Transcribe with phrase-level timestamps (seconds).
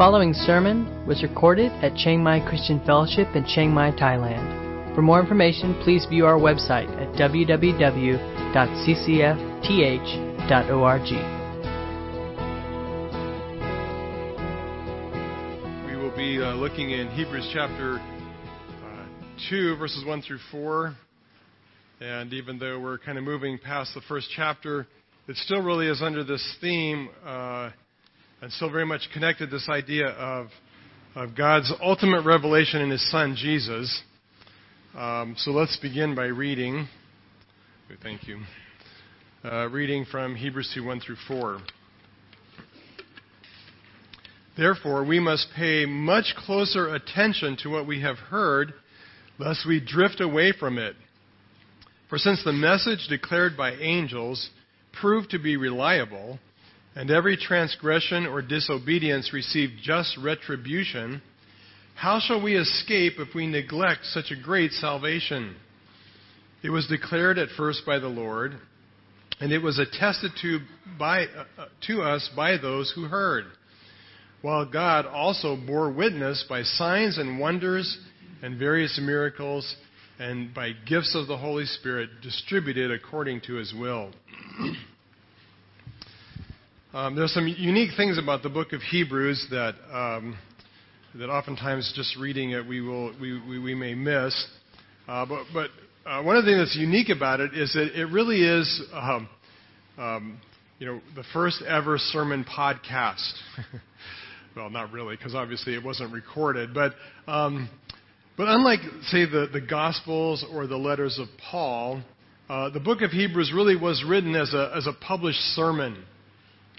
[0.00, 4.94] following sermon was recorded at Chiang Mai Christian Fellowship in Chiang Mai, Thailand.
[4.94, 8.16] For more information, please view our website at www.ccfth.org.
[15.86, 19.06] We will be uh, looking in Hebrews chapter uh,
[19.50, 20.96] 2, verses 1 through 4.
[22.00, 24.86] And even though we're kind of moving past the first chapter,
[25.28, 27.10] it still really is under this theme.
[27.22, 27.68] Uh,
[28.42, 30.46] and still very much connected this idea of,
[31.14, 34.02] of God's ultimate revelation in His Son, Jesus.
[34.96, 36.88] Um, so let's begin by reading.
[38.02, 38.40] Thank you.
[39.44, 41.58] Uh, reading from Hebrews 2 1 through 4.
[44.56, 48.72] Therefore, we must pay much closer attention to what we have heard,
[49.38, 50.96] lest we drift away from it.
[52.08, 54.50] For since the message declared by angels
[54.92, 56.38] proved to be reliable,
[56.94, 61.22] and every transgression or disobedience receive just retribution,
[61.94, 65.54] how shall we escape if we neglect such a great salvation?
[66.62, 68.54] It was declared at first by the Lord,
[69.40, 70.60] and it was attested to,
[70.98, 73.44] by, uh, to us by those who heard,
[74.42, 77.98] while God also bore witness by signs and wonders
[78.42, 79.76] and various miracles
[80.18, 84.10] and by gifts of the Holy Spirit distributed according to his will.
[86.92, 90.36] Um, there's some unique things about the book of Hebrews that um,
[91.14, 94.34] that oftentimes just reading it we will we, we, we may miss.
[95.06, 95.70] Uh, but but
[96.04, 99.28] uh, one of the things that's unique about it is that it really is um,
[99.98, 100.40] um
[100.80, 103.34] you know the first ever sermon podcast.
[104.56, 106.94] well, not really, because obviously it wasn't recorded, but.
[107.28, 107.70] Um,
[108.36, 112.00] but unlike, say, the, the Gospels or the letters of Paul,
[112.48, 116.06] uh, the book of Hebrews really was written as a, as a published sermon.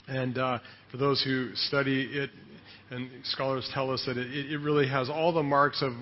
[0.08, 0.60] And uh,
[0.92, 2.30] for those who study it,
[2.90, 5.94] and scholars tell us that it, it really has all the marks of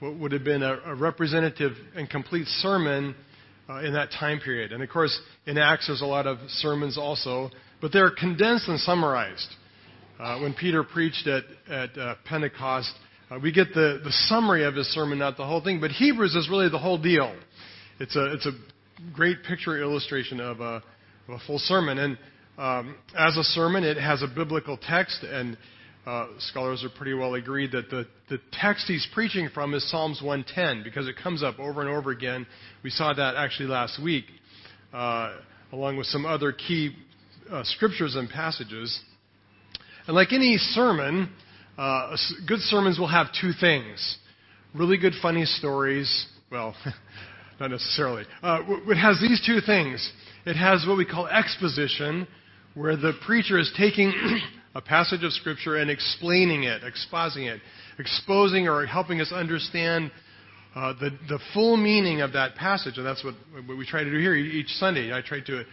[0.00, 3.14] what would have been a, a representative and complete sermon
[3.68, 4.72] uh, in that time period.
[4.72, 7.50] And of course, in Acts, there's a lot of sermons also,
[7.80, 9.48] but they're condensed and summarized.
[10.20, 12.92] Uh, when Peter preached at, at uh, Pentecost,
[13.30, 15.80] uh, we get the, the summary of his sermon, not the whole thing.
[15.80, 17.34] But Hebrews is really the whole deal.
[17.98, 18.52] It's a, it's a
[19.12, 20.82] great picture illustration of a,
[21.28, 21.98] of a full sermon.
[21.98, 22.18] And
[22.58, 25.56] um, as a sermon, it has a biblical text, and
[26.06, 30.20] uh, scholars are pretty well agreed that the, the text he's preaching from is Psalms
[30.22, 32.46] 110 because it comes up over and over again.
[32.82, 34.24] We saw that actually last week,
[34.92, 35.36] uh,
[35.72, 36.94] along with some other key
[37.50, 39.00] uh, scriptures and passages.
[40.06, 41.30] And like any sermon,
[41.78, 42.16] uh,
[42.46, 44.18] good sermons will have two things
[44.74, 46.26] really good, funny stories.
[46.50, 46.74] Well,
[47.60, 48.24] not necessarily.
[48.42, 50.12] Uh, it has these two things.
[50.44, 52.26] It has what we call exposition,
[52.74, 54.12] where the preacher is taking
[54.74, 57.60] a passage of Scripture and explaining it, exposing it,
[57.98, 60.10] exposing or helping us understand
[60.74, 62.98] uh, the, the full meaning of that passage.
[62.98, 63.34] And that's what,
[63.66, 65.12] what we try to do here each Sunday.
[65.12, 65.64] I try to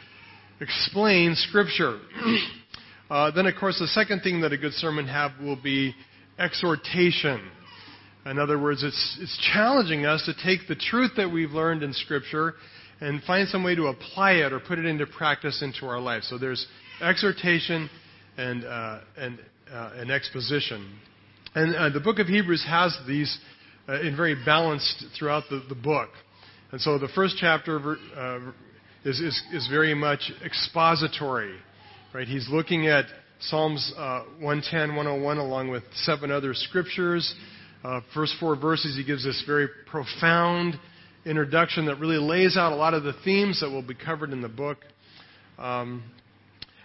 [0.60, 2.00] explain Scripture.
[3.10, 5.96] uh, then, of course, the second thing that a good sermon have will be
[6.38, 7.42] exhortation.
[8.28, 11.94] In other words, it's, it's challenging us to take the truth that we've learned in
[11.94, 12.54] Scripture
[13.00, 16.22] and find some way to apply it or put it into practice into our life.
[16.24, 16.68] So there's
[17.02, 17.90] exhortation
[18.38, 19.40] and, uh, and,
[19.72, 21.00] uh, exposition.
[21.56, 23.38] And uh, the book of Hebrews has these
[23.88, 26.10] uh, in very balanced throughout the, the book.
[26.72, 28.40] And so the first chapter uh,
[29.04, 31.56] is, is, is very much expository.
[32.14, 32.28] Right?
[32.28, 33.06] He's looking at
[33.40, 37.34] Psalms uh, 110, 101, along with seven other scriptures.
[38.14, 40.80] first four verses, he gives this very profound
[41.26, 44.42] introduction that really lays out a lot of the themes that will be covered in
[44.42, 44.78] the book.
[45.58, 46.04] Um,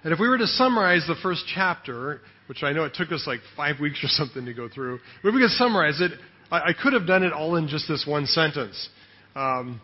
[0.05, 3.25] and if we were to summarize the first chapter, which I know it took us
[3.27, 6.12] like five weeks or something to go through, if we could summarize it,
[6.51, 8.89] I, I could have done it all in just this one sentence.
[9.35, 9.81] Um,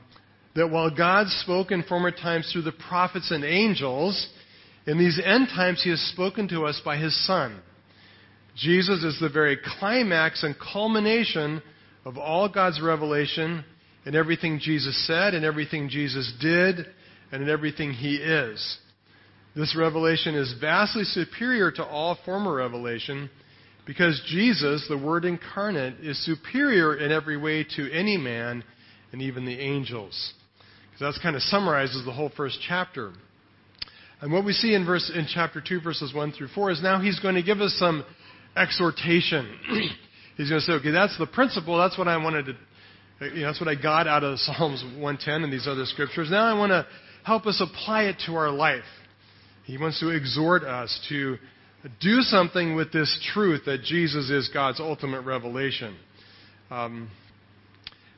[0.55, 4.29] that while God spoke in former times through the prophets and angels,
[4.87, 7.61] in these end times he has spoken to us by his Son.
[8.57, 11.63] Jesus is the very climax and culmination
[12.05, 13.65] of all God's revelation
[14.05, 16.87] in everything Jesus said, in everything Jesus did,
[17.31, 18.79] and in everything he is.
[19.55, 23.29] This revelation is vastly superior to all former revelation
[23.87, 28.65] because Jesus, the Word incarnate, is superior in every way to any man
[29.13, 30.33] and even the angels.
[30.93, 33.13] Because that kind of summarizes the whole first chapter.
[34.21, 37.01] And what we see in verse in chapter 2 verses 1 through 4 is now
[37.01, 38.05] he's going to give us some
[38.57, 39.59] exhortation.
[40.37, 42.57] he's going to say, okay, that's the principle, that's what I wanted to
[43.21, 46.29] you know, that's what I got out of Psalms 110 and these other scriptures.
[46.31, 46.87] Now I want to
[47.25, 48.83] help us apply it to our life.
[49.65, 51.37] He wants to exhort us to
[52.01, 55.97] do something with this truth that Jesus is God's ultimate revelation.
[56.71, 57.11] Um,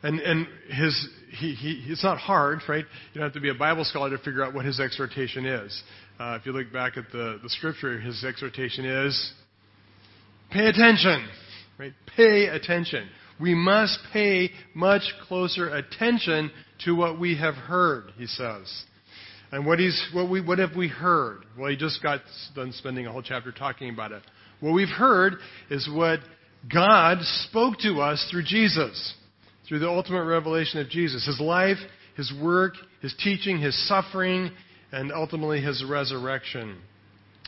[0.02, 1.08] and and his
[1.38, 2.84] he, he it's not hard, right?
[3.12, 5.82] You don't have to be a Bible scholar to figure out what his exhortation is.
[6.20, 9.32] Uh, if you look back at the, the scripture, his exhortation is
[10.52, 11.26] pay attention,
[11.78, 11.92] right?
[12.16, 13.08] Pay attention.
[13.40, 16.52] We must pay much closer attention
[16.84, 18.84] to what we have heard, he says.
[19.54, 21.44] And what, he's, what, we, what have we heard?
[21.56, 22.22] Well, he just got
[22.56, 24.24] done spending a whole chapter talking about it.
[24.58, 25.34] What we've heard
[25.70, 26.18] is what
[26.72, 29.14] God spoke to us through Jesus,
[29.68, 31.24] through the ultimate revelation of Jesus.
[31.24, 31.76] His life,
[32.16, 34.50] His work, His teaching, His suffering,
[34.90, 36.76] and ultimately His resurrection.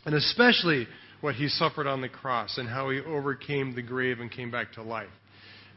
[0.04, 0.86] And especially
[1.22, 4.74] what He suffered on the cross and how He overcame the grave and came back
[4.74, 5.08] to life.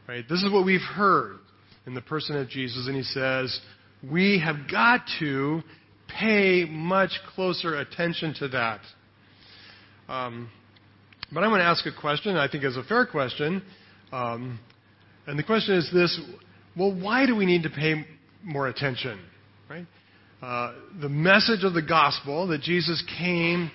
[0.06, 0.24] Right?
[0.28, 1.38] This is what we've heard
[1.88, 3.60] in the person of Jesus, and He says,
[4.08, 5.62] we have got to
[6.18, 8.80] pay much closer attention to that.
[10.08, 10.50] Um,
[11.32, 13.62] but I'm going to ask a question, I think is a fair question.
[14.12, 14.58] Um,
[15.26, 16.20] and the question is this
[16.76, 18.06] well, why do we need to pay
[18.42, 19.18] more attention?
[19.68, 19.86] Right?
[20.42, 23.70] Uh, the message of the gospel that Jesus came,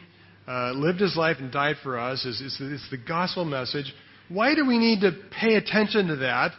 [0.48, 3.94] uh, lived his life, and died for us is, is, the gospel message.
[4.30, 6.52] Why do we need to pay attention to that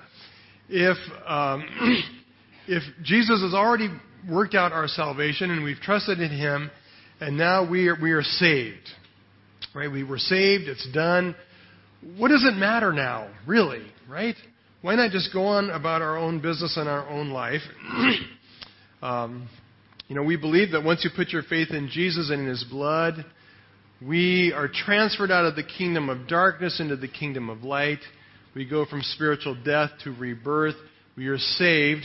[0.69, 0.96] if,
[1.26, 1.64] um,
[2.69, 3.88] if Jesus has already
[4.31, 6.70] worked out our salvation and we've trusted in Him,
[7.20, 8.88] and now we are, we are saved.
[9.75, 9.90] Right?
[9.90, 11.34] We were saved, it's done.
[12.17, 13.87] What does it matter now, really?
[14.08, 14.37] Right?
[14.82, 17.62] Why not just go on about our own business and our own life?
[19.02, 19.49] um,
[20.08, 22.64] you know, we believe that once you put your faith in Jesus and in His
[22.70, 23.25] blood,
[24.00, 27.99] we are transferred out of the kingdom of darkness into the kingdom of light.
[28.55, 30.76] We go from spiritual death to rebirth.
[31.17, 32.05] We are saved.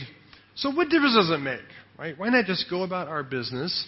[0.54, 1.60] So, what difference does it make?
[2.02, 2.18] Right?
[2.18, 3.86] Why not just go about our business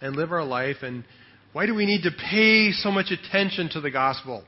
[0.00, 0.78] and live our life?
[0.82, 1.04] And
[1.52, 4.42] why do we need to pay so much attention to the gospel?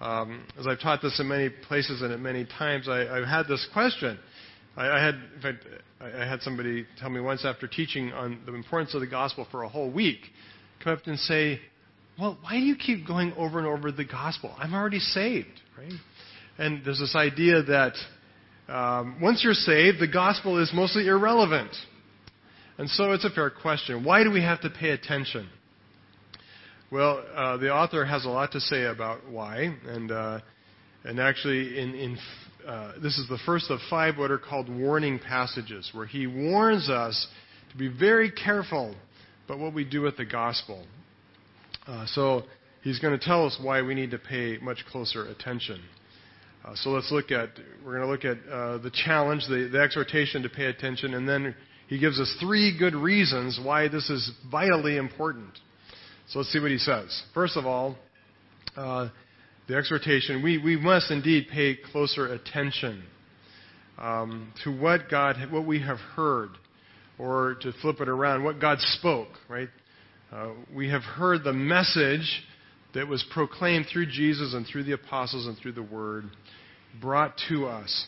[0.00, 3.46] Um, as I've taught this in many places and at many times, I, have had
[3.46, 4.18] this question.
[4.76, 5.64] I, I had, in fact,
[6.00, 9.62] I had somebody tell me once after teaching on the importance of the gospel for
[9.62, 10.18] a whole week,
[10.82, 11.60] come up and say,
[12.18, 14.52] "Well, why do you keep going over and over the gospel?
[14.58, 15.92] I'm already saved, right?"
[16.58, 17.94] And there's this idea that
[18.68, 21.70] um, once you're saved, the gospel is mostly irrelevant.
[22.78, 24.04] And so it's a fair question.
[24.04, 25.48] Why do we have to pay attention?
[26.90, 30.40] Well, uh, the author has a lot to say about why, and uh,
[31.04, 32.18] and actually, in, in
[32.66, 36.88] uh, this is the first of five what are called warning passages, where he warns
[36.88, 37.26] us
[37.70, 38.94] to be very careful
[39.46, 40.84] about what we do with the gospel.
[41.86, 42.42] Uh, so
[42.82, 45.80] he's going to tell us why we need to pay much closer attention.
[46.66, 47.50] Uh, so let's look at,
[47.84, 51.28] we're going to look at uh, the challenge, the, the exhortation to pay attention, and
[51.28, 51.54] then
[51.86, 55.50] he gives us three good reasons why this is vitally important.
[56.28, 57.22] So let's see what he says.
[57.32, 57.94] First of all,
[58.76, 59.10] uh,
[59.68, 63.04] the exhortation, we, we must indeed pay closer attention
[63.96, 66.50] um, to what God, what we have heard,
[67.16, 69.68] or to flip it around, what God spoke, right?
[70.32, 72.42] Uh, we have heard the message
[72.96, 76.24] that was proclaimed through Jesus and through the apostles and through the Word
[77.00, 78.06] brought to us.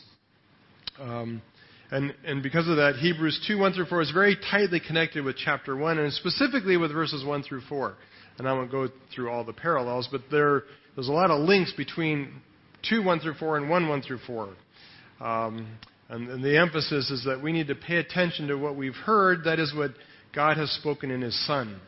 [0.99, 1.41] Um,
[1.91, 5.37] and, and because of that, Hebrews 2, 1 through 4 is very tightly connected with
[5.37, 7.95] chapter 1, and specifically with verses 1 through 4.
[8.37, 10.63] And I won't go through all the parallels, but there,
[10.95, 12.41] there's a lot of links between
[12.89, 14.49] 2, 1 through 4 and 1, 1 through 4.
[15.19, 15.77] Um,
[16.09, 19.43] and, and the emphasis is that we need to pay attention to what we've heard.
[19.45, 19.91] That is what
[20.33, 21.79] God has spoken in His Son.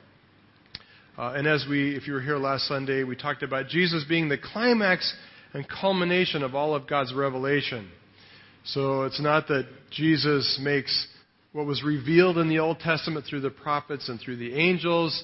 [1.17, 4.29] Uh, and as we, if you were here last Sunday, we talked about Jesus being
[4.29, 5.13] the climax
[5.53, 7.89] and culmination of all of God's revelation.
[8.63, 11.07] So it's not that Jesus makes
[11.51, 15.21] what was revealed in the Old Testament through the prophets and through the angels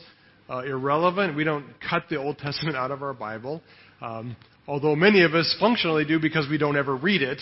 [0.50, 1.38] uh, irrelevant.
[1.38, 3.62] We don't cut the Old Testament out of our Bible,
[4.02, 4.36] um,
[4.68, 7.40] although many of us functionally do because we don't ever read it,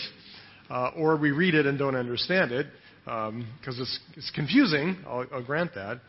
[0.70, 2.66] uh, or we read it and don't understand it
[3.04, 4.98] because um, it's, it's confusing.
[5.04, 6.00] I'll, I'll grant that.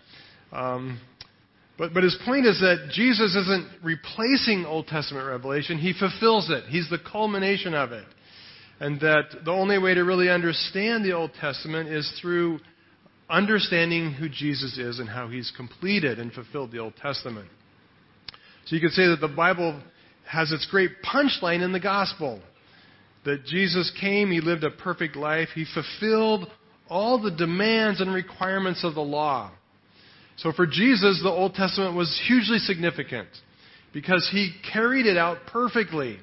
[0.51, 0.99] Um,
[1.77, 6.65] but, but his point is that Jesus isn't replacing Old Testament revelation, he fulfills it.
[6.65, 8.05] He's the culmination of it.
[8.79, 12.59] And that the only way to really understand the Old Testament is through
[13.29, 17.49] understanding who Jesus is and how he's completed and fulfilled the Old Testament.
[18.65, 19.81] So you could say that the Bible
[20.27, 22.41] has its great punchline in the gospel
[23.25, 26.49] that Jesus came, he lived a perfect life, he fulfilled
[26.89, 29.51] all the demands and requirements of the law.
[30.37, 33.27] So for Jesus, the Old Testament was hugely significant
[33.93, 36.19] because he carried it out perfectly.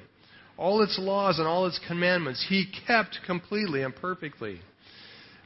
[0.57, 4.59] All its laws and all its commandments, he kept completely and perfectly.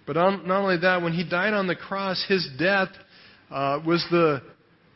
[0.05, 2.89] But not only that, when he died on the cross, his death
[3.49, 4.41] uh, was the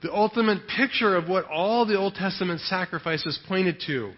[0.04, 4.12] the ultimate picture of what all the Old Testament sacrifices pointed to.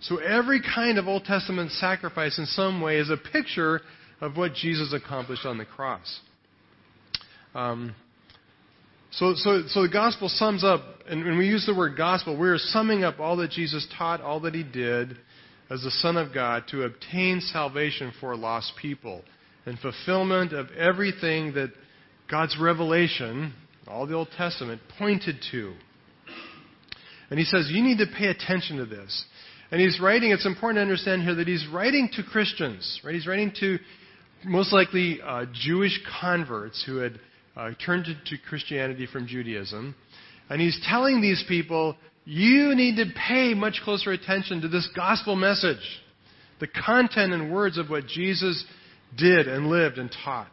[0.00, 3.80] So every kind of Old Testament sacrifice in some way is a picture
[4.20, 6.20] of what Jesus accomplished on the cross.
[7.54, 7.94] Um,
[9.16, 12.58] so, so, so the gospel sums up, and when we use the word gospel, we're
[12.58, 15.16] summing up all that Jesus taught, all that he did
[15.70, 19.22] as the Son of God to obtain salvation for lost people
[19.64, 21.72] and fulfillment of everything that
[22.30, 23.54] God's revelation,
[23.88, 25.72] all the Old Testament, pointed to.
[27.30, 29.24] And he says, you need to pay attention to this.
[29.70, 33.14] And he's writing, it's important to understand here that he's writing to Christians, right?
[33.14, 33.78] He's writing to
[34.44, 37.18] most likely uh, Jewish converts who had
[37.56, 39.94] uh, turned to, to Christianity from Judaism.
[40.48, 45.36] And he's telling these people, you need to pay much closer attention to this gospel
[45.36, 45.78] message,
[46.60, 48.64] the content and words of what Jesus
[49.16, 50.50] did and lived and taught.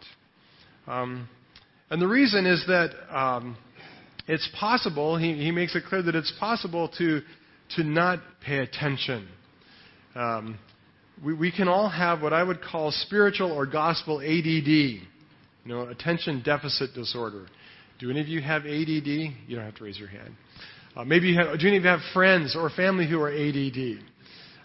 [0.88, 1.27] Um,
[1.89, 3.57] and the reason is that um,
[4.27, 7.22] it's possible, he, he makes it clear that it's possible to,
[7.75, 9.27] to not pay attention.
[10.15, 10.57] Um,
[11.24, 15.07] we, we can all have what I would call spiritual or gospel ADD.
[15.65, 17.48] You know, attention deficit disorder.
[18.00, 19.08] Do any of you have ADD?
[19.08, 20.36] You don't have to raise your hand.
[20.96, 24.03] Uh, maybe you have, do any of you have friends or family who are ADD?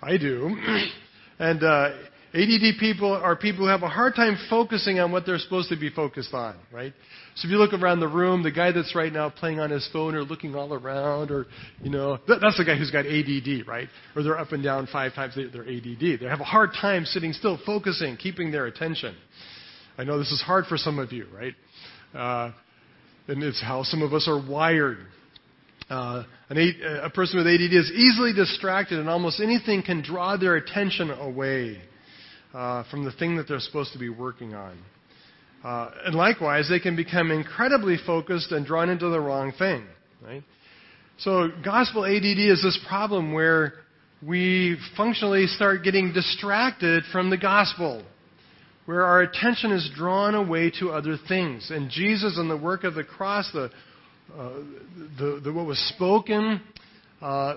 [0.02, 0.56] I do.
[1.38, 1.90] and uh,
[2.34, 5.76] ADD people are people who have a hard time focusing on what they're supposed to
[5.76, 6.92] be focused on, right?
[7.36, 9.88] So if you look around the room, the guy that's right now playing on his
[9.92, 11.46] phone or looking all around, or
[11.82, 13.88] you know, that's the guy who's got ADD, right?
[14.14, 15.36] Or they're up and down five times.
[15.36, 16.20] They're ADD.
[16.20, 19.16] They have a hard time sitting still, focusing, keeping their attention.
[19.98, 21.54] I know this is hard for some of you, right?
[22.14, 22.52] Uh,
[23.26, 24.98] and it's how some of us are wired.
[25.90, 26.58] Uh, an,
[27.02, 31.82] a person with ADD is easily distracted, and almost anything can draw their attention away
[32.54, 34.78] uh, from the thing that they're supposed to be working on.
[35.64, 39.84] Uh, and likewise, they can become incredibly focused and drawn into the wrong thing.
[40.24, 40.44] Right?
[41.18, 43.74] So, gospel ADD is this problem where
[44.24, 48.04] we functionally start getting distracted from the gospel
[48.88, 51.70] where our attention is drawn away to other things.
[51.70, 53.64] And Jesus and the work of the cross, the,
[54.34, 54.52] uh,
[55.18, 56.62] the, the, what was spoken,
[57.20, 57.56] uh,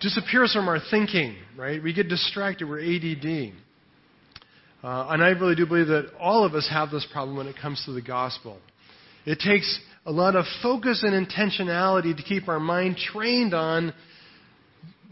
[0.00, 1.80] disappears from our thinking, right?
[1.80, 2.68] We get distracted.
[2.68, 3.52] We're ADD.
[4.82, 7.54] Uh, and I really do believe that all of us have this problem when it
[7.62, 8.58] comes to the gospel.
[9.24, 13.94] It takes a lot of focus and intentionality to keep our mind trained on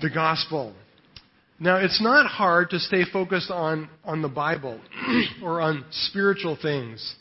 [0.02, 0.74] the gospel.
[1.58, 4.78] Now, it's not hard to stay focused on, on the Bible
[5.42, 7.14] or on spiritual things.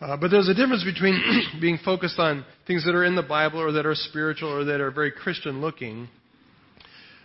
[0.00, 1.20] Uh, but there's a difference between
[1.60, 4.80] being focused on things that are in the Bible or that are spiritual or that
[4.80, 6.08] are very Christian looking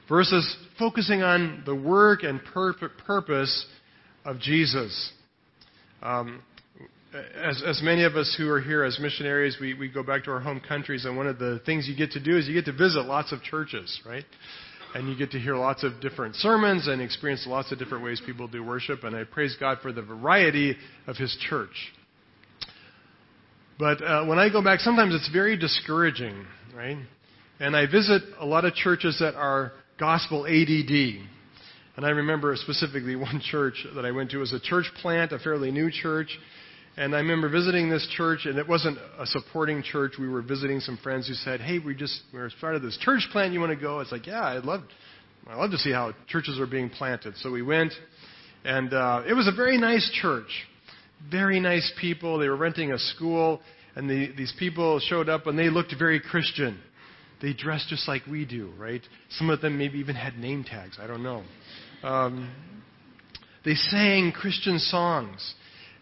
[0.07, 2.74] versus focusing on the work and pur-
[3.05, 3.65] purpose
[4.24, 5.12] of Jesus.
[6.03, 6.43] Um,
[7.43, 10.31] as, as many of us who are here as missionaries, we, we go back to
[10.31, 12.65] our home countries, and one of the things you get to do is you get
[12.65, 14.25] to visit lots of churches, right?
[14.93, 18.22] And you get to hear lots of different sermons and experience lots of different ways
[18.25, 19.03] people do worship.
[19.03, 20.75] And I praise God for the variety
[21.08, 21.93] of His church.
[23.77, 26.98] But uh, when I go back, sometimes it's very discouraging, right?
[27.60, 31.25] And I visit a lot of churches that are gospel ADD.
[31.96, 34.38] And I remember specifically one church that I went to.
[34.38, 36.38] It was a church plant, a fairly new church.
[37.00, 40.15] And I remember visiting this church, and it wasn't a supporting church.
[40.20, 43.25] We were visiting some friends who said, "Hey, we just we're part of this church
[43.32, 43.53] plant.
[43.53, 44.82] You want to go?" It's like, "Yeah, I'd love,
[45.48, 47.94] I love to see how churches are being planted." So we went,
[48.65, 50.68] and uh, it was a very nice church,
[51.32, 52.38] very nice people.
[52.38, 53.62] They were renting a school,
[53.96, 56.82] and the, these people showed up, and they looked very Christian.
[57.41, 59.01] They dressed just like we do, right?
[59.29, 60.98] Some of them maybe even had name tags.
[61.01, 61.44] I don't know.
[62.03, 62.51] Um,
[63.63, 65.56] they sang Christian songs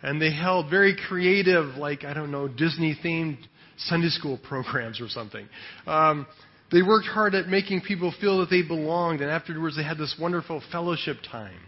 [0.03, 3.37] and they held very creative, like, I don't know, Disney themed
[3.77, 5.47] Sunday school programs or something.
[5.85, 6.27] Um,
[6.71, 10.15] they worked hard at making people feel that they belonged, and afterwards they had this
[10.19, 11.59] wonderful fellowship time.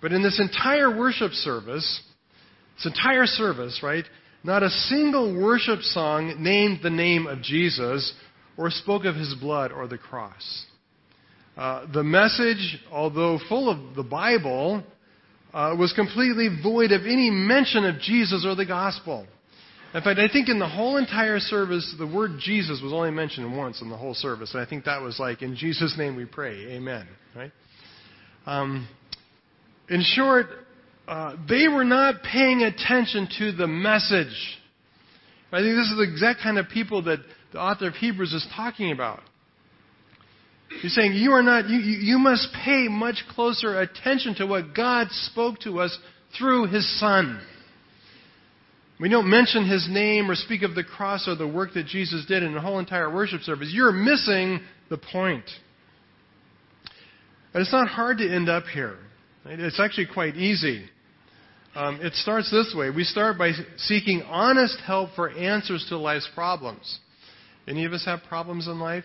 [0.00, 2.02] But in this entire worship service,
[2.76, 4.04] this entire service, right,
[4.44, 8.12] not a single worship song named the name of Jesus
[8.56, 10.66] or spoke of his blood or the cross.
[11.56, 14.82] Uh, the message, although full of the Bible,
[15.54, 19.26] uh, was completely void of any mention of Jesus or the gospel.
[19.94, 23.54] In fact, I think in the whole entire service, the word Jesus was only mentioned
[23.54, 24.54] once in the whole service.
[24.54, 27.06] And I think that was like, in Jesus' name we pray, amen.
[27.36, 27.52] Right?
[28.46, 28.88] Um,
[29.90, 30.46] in short,
[31.06, 34.58] uh, they were not paying attention to the message.
[35.52, 37.18] I think this is the exact kind of people that
[37.52, 39.20] the author of Hebrews is talking about.
[40.80, 45.08] He's saying you are not, you, you must pay much closer attention to what God
[45.10, 45.96] spoke to us
[46.38, 47.40] through His Son.
[48.98, 52.24] we don't mention his name or speak of the cross or the work that Jesus
[52.26, 54.60] did in the whole entire worship service, you're missing
[54.90, 55.44] the point.
[57.52, 58.96] And it's not hard to end up here.
[59.44, 60.84] It's actually quite easy.
[61.74, 62.90] Um, it starts this way.
[62.90, 66.98] We start by seeking honest help for answers to life's problems.
[67.66, 69.04] Any of us have problems in life?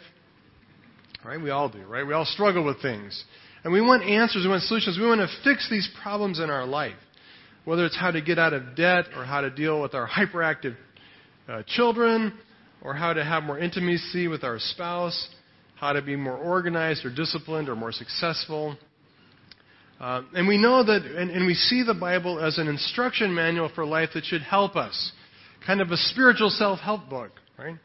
[1.27, 1.41] Right?
[1.41, 2.07] We all do, right?
[2.07, 3.21] We all struggle with things.
[3.65, 4.97] And we want answers, we want solutions.
[4.97, 6.95] We want to fix these problems in our life.
[7.65, 10.77] Whether it's how to get out of debt or how to deal with our hyperactive
[11.49, 12.33] uh, children
[12.81, 15.27] or how to have more intimacy with our spouse,
[15.75, 18.77] how to be more organized or disciplined or more successful.
[19.99, 23.69] Uh, and we know that, and, and we see the Bible as an instruction manual
[23.75, 25.11] for life that should help us,
[25.65, 27.75] kind of a spiritual self help book, right?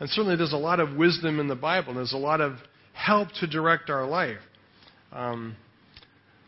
[0.00, 1.94] And certainly there's a lot of wisdom in the Bible.
[1.94, 2.54] There's a lot of
[2.98, 4.38] help to direct our life.
[5.12, 5.56] Um,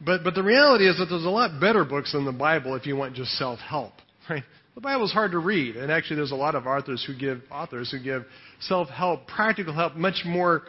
[0.04, 2.86] but, but the reality is that there's a lot better books than the Bible if
[2.86, 3.92] you want just self help,
[4.30, 4.42] right?
[4.74, 7.42] The Bible is hard to read, and actually there's a lot of authors who give
[7.50, 8.24] authors who give
[8.60, 10.62] self help, practical help, much more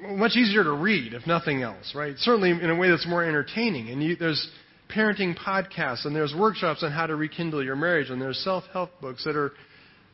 [0.00, 2.16] much easier to read, if nothing else, right?
[2.18, 3.88] Certainly in a way that's more entertaining.
[3.88, 4.48] And you, there's
[4.94, 9.24] parenting podcasts, and there's workshops on how to rekindle your marriage, and there's self-help books
[9.24, 9.52] that are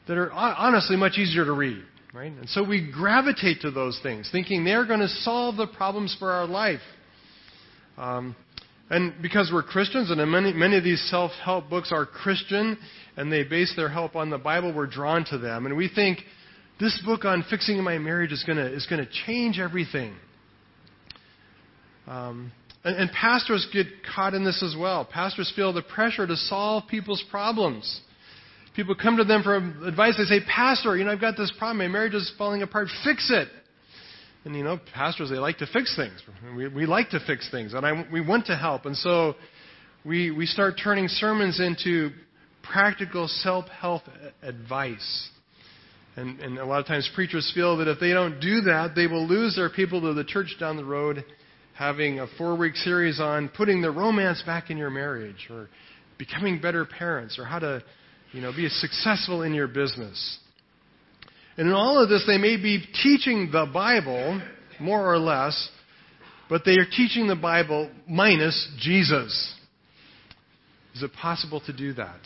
[0.09, 1.83] that are honestly much easier to read,
[2.15, 2.31] right?
[2.31, 6.31] And so we gravitate to those things, thinking they're going to solve the problems for
[6.31, 6.81] our life.
[7.99, 8.37] Um,
[8.89, 12.79] and because we're Christians, and many, many of these self help books are Christian,
[13.17, 15.67] and they base their help on the Bible, we're drawn to them.
[15.67, 16.19] And we think
[16.79, 20.15] this book on fixing my marriage is going to is to change everything.
[22.07, 22.53] Um,
[22.85, 25.05] and, and pastors get caught in this as well.
[25.05, 28.01] Pastors feel the pressure to solve people's problems.
[28.75, 30.17] People come to them for advice.
[30.17, 31.79] They say, Pastor, you know, I've got this problem.
[31.79, 32.89] My marriage is falling apart.
[33.05, 33.49] Fix it.
[34.45, 36.21] And, you know, pastors, they like to fix things.
[36.57, 37.73] We, we like to fix things.
[37.73, 38.85] And I, we want to help.
[38.85, 39.35] And so
[40.05, 42.11] we, we start turning sermons into
[42.63, 44.03] practical self help
[44.43, 45.31] advice.
[46.17, 49.07] And, and a lot of times preachers feel that if they don't do that, they
[49.07, 51.25] will lose their people to the church down the road
[51.75, 55.69] having a four week series on putting the romance back in your marriage or
[56.19, 57.83] becoming better parents or how to
[58.35, 60.39] you know, be successful in your business.
[61.57, 64.43] And in all of this, they may be teaching the Bible,
[64.81, 65.71] more or less,
[66.51, 69.55] but they are teaching the Bible minus Jesus.
[70.97, 72.19] Is it possible to do that?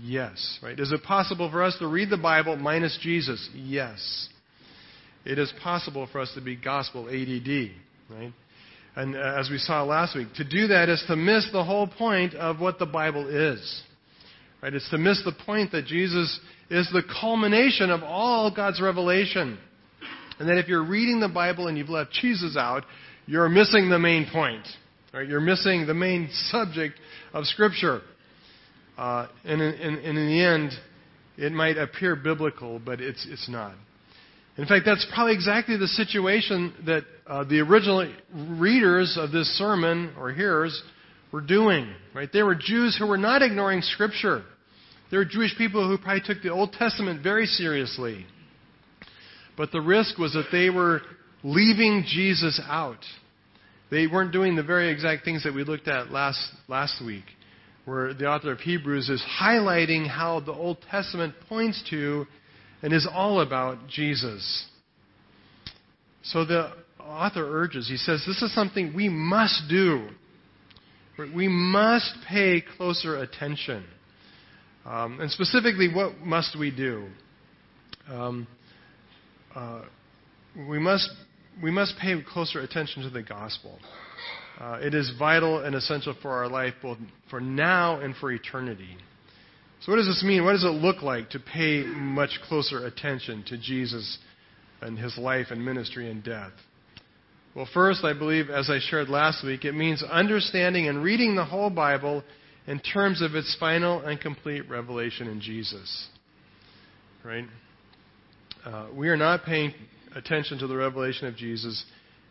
[0.00, 0.60] Yes.
[0.62, 0.78] Right?
[0.78, 3.50] Is it possible for us to read the Bible minus Jesus?
[3.52, 4.28] Yes.
[5.24, 7.72] It is possible for us to be gospel ADD.
[8.08, 8.32] Right?
[8.94, 11.88] And uh, as we saw last week, to do that is to miss the whole
[11.88, 13.82] point of what the Bible is.
[14.62, 14.72] Right?
[14.72, 16.38] It's to miss the point that Jesus
[16.70, 19.58] is the culmination of all God's revelation.
[20.38, 22.84] And that if you're reading the Bible and you've left Jesus out,
[23.26, 24.66] you're missing the main point.
[25.12, 25.28] Right?
[25.28, 26.94] You're missing the main subject
[27.32, 28.02] of Scripture.
[28.96, 30.72] Uh, and, in, in, in the end,
[31.36, 33.74] it might appear biblical, but it's, it's not.
[34.58, 38.12] In fact, that's probably exactly the situation that uh, the original
[38.58, 40.82] readers of this sermon or hearers
[41.32, 41.92] were doing.
[42.14, 42.28] Right?
[42.32, 44.44] They were Jews who were not ignoring Scripture.
[45.12, 48.24] They were Jewish people who probably took the Old Testament very seriously.
[49.58, 51.02] But the risk was that they were
[51.44, 53.04] leaving Jesus out.
[53.90, 57.24] They weren't doing the very exact things that we looked at last, last week
[57.84, 62.26] where the author of Hebrews is highlighting how the Old Testament points to
[62.80, 64.66] and is all about Jesus.
[66.22, 70.08] So the author urges, he says, this is something we must do.
[71.18, 73.84] We must pay closer attention.
[74.84, 77.08] Um, and specifically, what must we do?
[78.08, 78.46] Um,
[79.54, 79.82] uh,
[80.68, 81.08] we, must,
[81.62, 83.78] we must pay closer attention to the gospel.
[84.60, 86.98] Uh, it is vital and essential for our life, both
[87.30, 88.96] for now and for eternity.
[89.80, 90.44] So, what does this mean?
[90.44, 94.18] What does it look like to pay much closer attention to Jesus
[94.80, 96.52] and his life and ministry and death?
[97.54, 101.44] Well, first, I believe, as I shared last week, it means understanding and reading the
[101.44, 102.22] whole Bible
[102.66, 106.08] in terms of its final and complete revelation in Jesus.
[107.24, 107.44] Right?
[108.64, 109.72] Uh, we are not paying
[110.14, 111.84] attention to the revelation of Jesus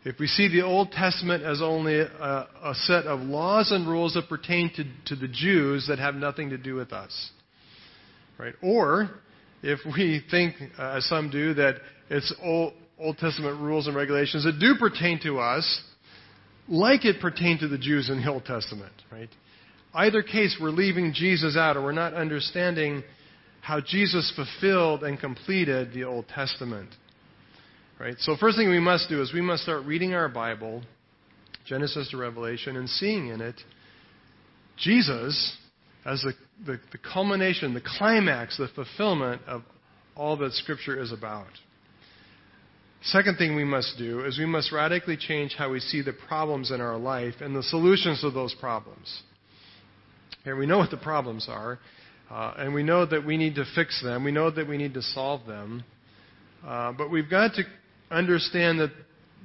[0.04, 4.14] if we see the Old Testament as only a, a set of laws and rules
[4.14, 7.30] that pertain to, to the Jews that have nothing to do with us,
[8.36, 8.54] right?
[8.62, 9.10] Or
[9.62, 11.76] if we think, uh, as some do, that
[12.10, 15.82] it's Old, Old Testament rules and regulations that do pertain to us,
[16.68, 19.30] like it pertained to the Jews in the Old Testament, right?
[19.94, 23.02] Either case, we're leaving Jesus out, or we're not understanding
[23.60, 26.90] how Jesus fulfilled and completed the Old Testament.
[28.00, 28.16] Right?
[28.18, 30.82] So, first thing we must do is we must start reading our Bible,
[31.66, 33.60] Genesis to Revelation, and seeing in it
[34.78, 35.56] Jesus
[36.04, 36.32] as the,
[36.66, 39.62] the, the culmination, the climax, the fulfillment of
[40.16, 41.46] all that Scripture is about.
[43.04, 46.70] Second thing we must do is we must radically change how we see the problems
[46.70, 49.22] in our life and the solutions to those problems.
[50.44, 51.78] And we know what the problems are,
[52.30, 54.24] uh, and we know that we need to fix them.
[54.24, 55.84] We know that we need to solve them.
[56.66, 57.62] Uh, but we've got to
[58.10, 58.90] understand that,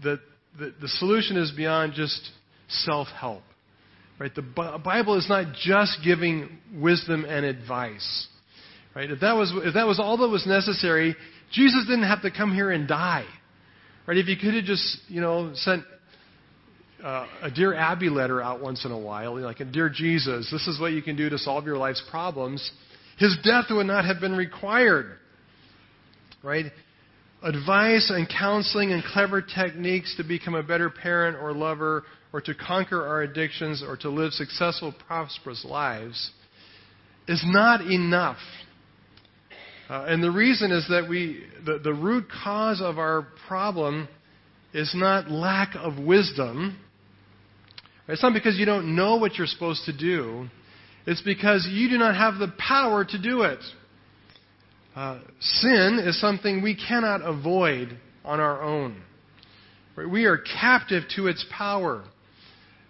[0.04, 0.20] that,
[0.60, 2.32] that the solution is beyond just
[2.68, 3.44] self help.
[4.20, 4.34] Right?
[4.34, 4.42] The
[4.84, 8.28] Bible is not just giving wisdom and advice.
[8.96, 9.12] Right?
[9.12, 11.16] If that was if that was all that was necessary,
[11.52, 13.26] Jesus didn't have to come here and die.
[14.08, 14.18] Right?
[14.18, 15.84] If he could have just, you know, sent
[17.04, 20.68] uh, a Dear Abby letter out once in a while, like a Dear Jesus, this
[20.68, 22.72] is what you can do to solve your life's problems,
[23.18, 25.18] his death would not have been required.
[26.44, 26.66] Right?
[27.44, 32.54] Advice and counseling and clever techniques to become a better parent or lover or to
[32.54, 36.32] conquer our addictions or to live successful, prosperous lives
[37.28, 38.38] is not enough.
[39.90, 44.08] Uh, and the reason is that we, the, the root cause of our problem
[44.74, 46.78] is not lack of wisdom.
[48.08, 50.48] It's not because you don't know what you're supposed to do.
[51.06, 53.60] It's because you do not have the power to do it.
[54.96, 59.02] Uh, sin is something we cannot avoid on our own.
[59.96, 62.04] We are captive to its power.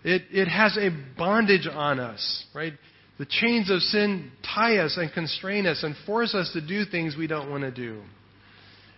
[0.03, 2.73] It, it has a bondage on us, right?
[3.17, 7.15] The chains of sin tie us and constrain us and force us to do things
[7.17, 8.01] we don't want to do.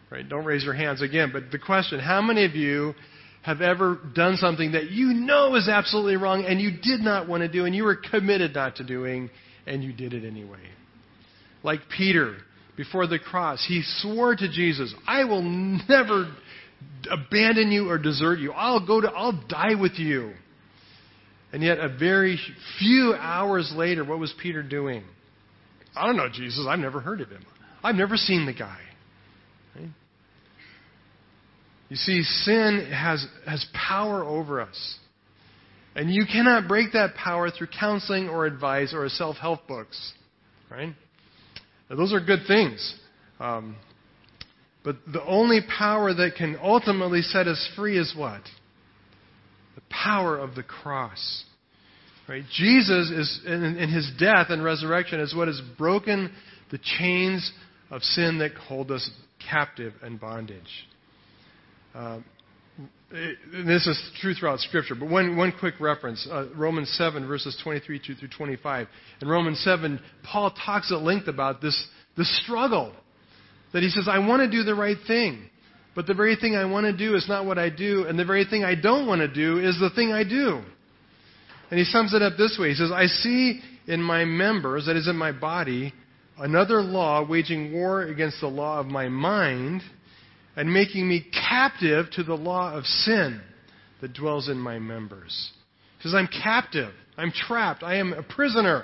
[0.10, 0.28] Right?
[0.28, 2.96] Don't raise your hands again, but the question, how many of you
[3.42, 7.42] have ever done something that you know is absolutely wrong and you did not want
[7.42, 9.30] to do and you were committed not to doing
[9.66, 10.60] and you did it anyway?
[11.64, 12.38] Like Peter
[12.80, 16.34] before the cross, he swore to Jesus, I will never
[17.12, 18.54] abandon you or desert you.
[18.54, 20.32] I'll go to I'll die with you.
[21.52, 22.40] And yet, a very
[22.80, 25.04] few hours later, what was Peter doing?
[25.94, 26.66] I don't know Jesus.
[26.70, 27.44] I've never heard of him.
[27.84, 28.80] I've never seen the guy.
[29.76, 29.90] Right?
[31.90, 34.98] You see, sin has, has power over us.
[35.96, 40.14] And you cannot break that power through counseling or advice or self help books.
[40.70, 40.94] Right?
[41.90, 42.96] Now, those are good things.
[43.40, 43.76] Um,
[44.84, 48.42] but the only power that can ultimately set us free is what?
[49.80, 51.44] the power of the cross.
[52.28, 52.44] Right?
[52.54, 56.32] Jesus is in, in his death and resurrection is what has broken
[56.72, 57.52] the chains
[57.90, 59.10] of sin that hold us
[59.50, 60.88] captive and bondage.
[61.94, 62.20] Uh,
[63.12, 68.00] this is true throughout Scripture, but one, one quick reference uh, Romans 7, verses 23
[68.00, 68.88] through 25.
[69.22, 72.94] In Romans 7, Paul talks at length about this, this struggle.
[73.74, 75.50] That he says, I want to do the right thing.
[75.96, 78.26] But the very thing I want to do is not what I do, and the
[78.26, 80.62] very thing I don't want to do is the thing I do.
[81.72, 84.96] And he sums it up this way He says, I see in my members, that
[84.96, 85.94] is in my body,
[86.38, 89.82] another law waging war against the law of my mind
[90.60, 93.40] and making me captive to the law of sin
[94.02, 95.52] that dwells in my members.
[96.02, 96.92] Says, I'm captive.
[97.16, 97.82] I'm trapped.
[97.82, 98.84] I am a prisoner.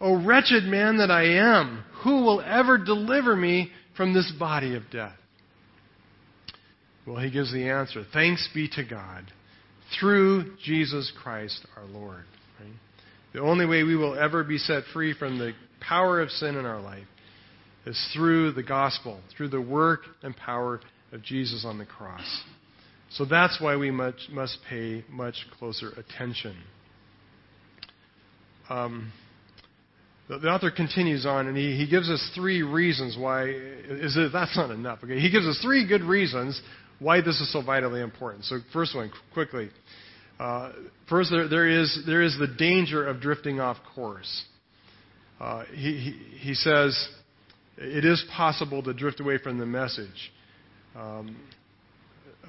[0.00, 4.84] O wretched man that I am, who will ever deliver me from this body of
[4.92, 5.16] death?
[7.04, 9.24] Well, he gives the answer Thanks be to God
[9.98, 12.22] through Jesus Christ our Lord.
[12.60, 12.70] Right?
[13.32, 16.64] The only way we will ever be set free from the power of sin in
[16.64, 17.08] our life
[17.88, 22.42] is through the gospel, through the work and power of Jesus on the cross.
[23.12, 26.54] So that's why we much, must pay much closer attention.
[28.68, 29.10] Um,
[30.28, 33.48] the, the, author continues on, and he, he gives us three reasons why.
[33.48, 34.98] Is it, that's not enough.
[35.02, 36.60] Okay, he gives us three good reasons
[36.98, 38.44] why this is so vitally important.
[38.44, 39.70] So, first one, quickly.
[40.38, 40.72] Uh,
[41.08, 44.44] first, there, there, is, there is the danger of drifting off course.
[45.40, 47.08] Uh, he, he, he, says
[47.78, 50.32] it is possible to drift away from the message.
[50.96, 51.36] Um,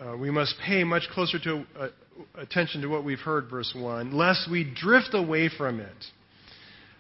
[0.02, 1.88] uh, we must pay much closer to, uh,
[2.36, 6.06] attention to what we've heard, verse 1, lest we drift away from it.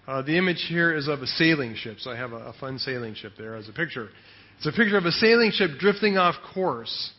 [0.07, 2.79] Uh, the image here is of a sailing ship, so I have a, a fun
[2.79, 4.09] sailing ship there as a picture.
[4.57, 7.11] It's a picture of a sailing ship drifting off course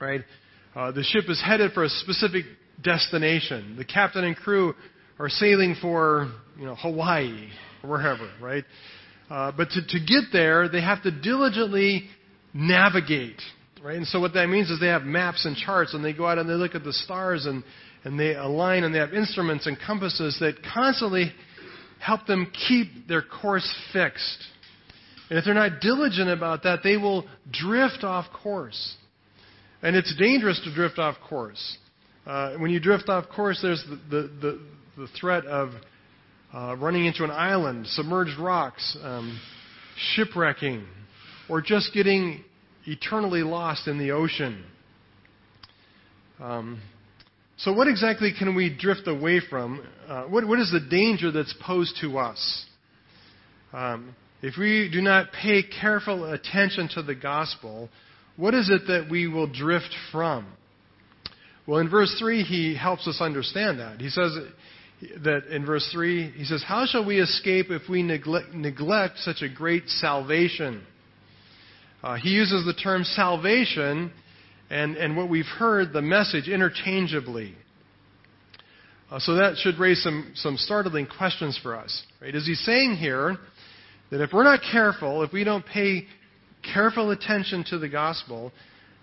[0.00, 0.22] right?
[0.74, 2.44] Uh, the ship is headed for a specific
[2.82, 3.76] destination.
[3.76, 4.74] The captain and crew
[5.18, 7.48] are sailing for, you know, Hawaii
[7.82, 8.64] or wherever, right?
[9.28, 12.04] Uh, but to, to get there, they have to diligently
[12.54, 13.40] navigate,
[13.82, 13.96] right?
[13.96, 16.38] And so what that means is they have maps and charts, and they go out
[16.38, 17.64] and they look at the stars and
[18.06, 21.32] and they align and they have instruments and compasses that constantly
[21.98, 24.44] help them keep their course fixed.
[25.28, 28.94] And if they're not diligent about that, they will drift off course.
[29.82, 31.78] And it's dangerous to drift off course.
[32.24, 34.60] Uh, when you drift off course, there's the, the, the,
[34.98, 35.70] the threat of
[36.54, 39.38] uh, running into an island, submerged rocks, um,
[40.14, 40.86] shipwrecking,
[41.48, 42.44] or just getting
[42.86, 44.64] eternally lost in the ocean.
[46.38, 46.80] Um,
[47.58, 49.82] so, what exactly can we drift away from?
[50.06, 52.66] Uh, what, what is the danger that's posed to us?
[53.72, 57.88] Um, if we do not pay careful attention to the gospel,
[58.36, 60.46] what is it that we will drift from?
[61.66, 64.00] Well, in verse 3, he helps us understand that.
[64.00, 64.36] He says
[65.24, 69.42] that in verse 3, he says, How shall we escape if we neglect, neglect such
[69.42, 70.82] a great salvation?
[72.02, 74.10] Uh, he uses the term salvation
[74.70, 77.54] and, and what we've heard, the message, interchangeably.
[79.10, 82.02] Uh, so that should raise some, some startling questions for us.
[82.20, 82.34] Right?
[82.34, 83.36] Is he saying here
[84.10, 86.06] that if we're not careful, if we don't pay
[86.74, 88.52] careful attention to the gospel,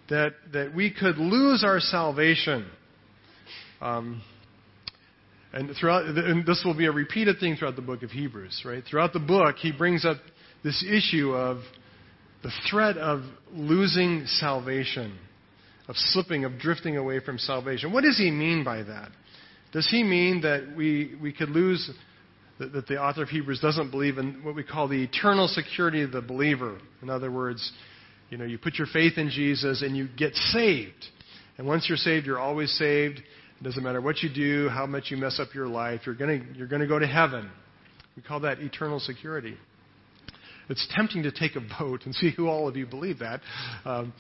[0.10, 2.66] that, that we could lose our salvation?
[3.80, 4.22] Um,
[5.54, 8.84] and throughout, and this will be a repeated thing throughout the book of Hebrews, right?
[8.90, 10.18] Throughout the book, he brings up
[10.64, 11.60] this issue of
[12.42, 13.22] the threat of
[13.54, 15.18] losing salvation
[15.88, 17.92] of slipping, of drifting away from salvation.
[17.92, 19.10] What does he mean by that?
[19.72, 21.90] Does he mean that we, we could lose,
[22.60, 26.04] that, that the author of Hebrews doesn't believe in what we call the eternal security
[26.04, 26.80] of the believer?
[27.02, 27.72] In other words,
[28.30, 31.06] you know, you put your faith in Jesus and you get saved.
[31.58, 33.22] And once you're saved, you're always saved.
[33.64, 36.68] Doesn't matter what you do, how much you mess up your life, you're going you're
[36.68, 37.50] to go to heaven.
[38.18, 39.56] We call that eternal security.
[40.70, 43.40] It's tempting to take a vote and see who all of you believe that.
[43.86, 44.14] Um,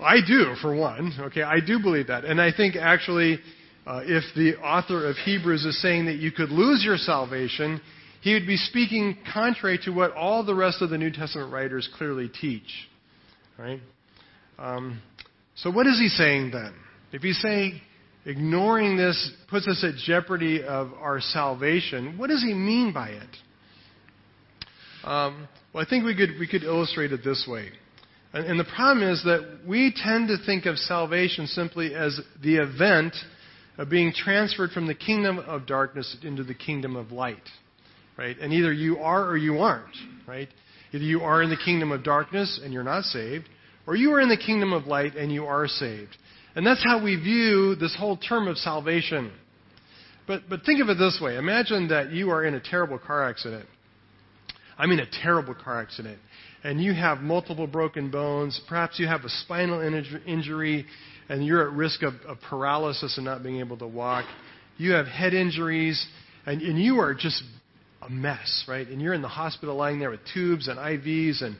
[0.00, 1.12] I do, for one.
[1.18, 2.24] Okay, I do believe that.
[2.24, 3.38] And I think actually,
[3.86, 7.80] uh, if the author of Hebrews is saying that you could lose your salvation,
[8.22, 11.88] he would be speaking contrary to what all the rest of the New Testament writers
[11.96, 12.88] clearly teach.
[13.58, 13.80] Right?
[14.58, 15.00] Um,
[15.54, 16.74] so, what is he saying then?
[17.12, 17.80] If he's saying
[18.26, 23.36] ignoring this puts us at jeopardy of our salvation, what does he mean by it?
[25.04, 27.68] Um, well, I think we could, we could illustrate it this way.
[28.32, 33.14] And the problem is that we tend to think of salvation simply as the event
[33.78, 37.48] of being transferred from the kingdom of darkness into the kingdom of light.
[38.18, 38.36] Right?
[38.38, 39.94] And either you are or you aren't.
[40.26, 40.48] Right?
[40.92, 43.48] Either you are in the kingdom of darkness and you're not saved,
[43.86, 46.16] or you are in the kingdom of light and you are saved.
[46.56, 49.30] And that's how we view this whole term of salvation.
[50.26, 51.36] But, but think of it this way.
[51.36, 53.66] Imagine that you are in a terrible car accident.
[54.76, 56.18] I mean, a terrible car accident
[56.66, 59.80] and you have multiple broken bones, perhaps you have a spinal
[60.26, 60.84] injury
[61.28, 64.24] and you're at risk of, of paralysis and not being able to walk,
[64.76, 66.04] you have head injuries,
[66.44, 67.40] and, and you are just
[68.02, 68.86] a mess, right?
[68.88, 71.56] And you're in the hospital lying there with tubes and IVs and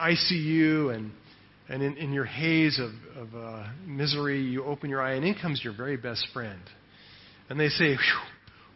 [0.00, 1.12] ICU, and,
[1.68, 2.90] and in, in your haze of,
[3.28, 6.60] of uh, misery, you open your eye, and in comes your very best friend.
[7.48, 7.96] And they say,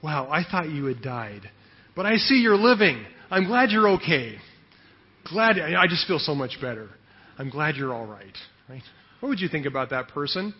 [0.03, 1.51] Wow, I thought you had died.
[1.97, 3.05] But I see you're living.
[3.31, 4.37] I'm glad you're okay
[5.31, 6.89] glad, I just feel so much better.
[7.39, 8.37] I'm glad you're all right.
[8.69, 8.83] Right?
[9.21, 10.55] What would you think about that person?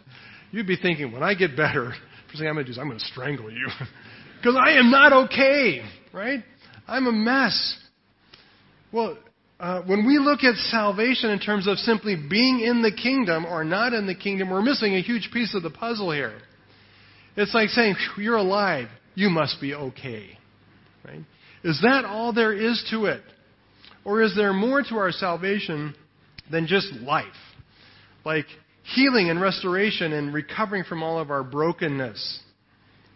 [0.51, 1.93] You'd be thinking, when I get better,
[2.27, 3.69] first thing I'm going to do is I'm going to strangle you.
[4.41, 5.83] Because I am not okay.
[6.13, 6.45] Right?
[6.87, 7.77] I'm a mess.
[8.93, 9.19] Well,
[9.61, 13.65] uh, when we look at salvation in terms of simply being in the kingdom or
[13.65, 16.39] not in the kingdom, we're missing a huge piece of the puzzle here.
[17.37, 18.89] It's like saying, You're alive.
[19.15, 20.39] You must be okay.
[21.05, 21.25] Right?
[21.65, 23.23] Is that all there is to it?
[24.05, 25.95] Or is there more to our salvation
[26.51, 27.27] than just life?
[28.25, 28.47] Like
[28.95, 32.41] healing and restoration and recovering from all of our brokenness.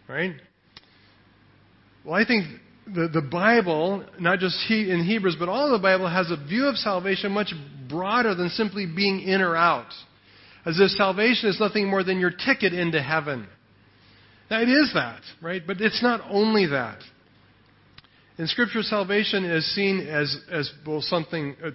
[0.09, 0.33] Right?
[2.03, 2.47] Well, I think
[2.85, 6.65] the, the Bible, not just he, in Hebrews, but all the Bible, has a view
[6.65, 7.53] of salvation much
[7.89, 9.91] broader than simply being in or out.
[10.65, 13.47] As if salvation is nothing more than your ticket into heaven.
[14.49, 15.61] Now, it is that, right?
[15.65, 16.99] But it's not only that.
[18.37, 21.71] In Scripture, salvation is seen as, as both something, uh,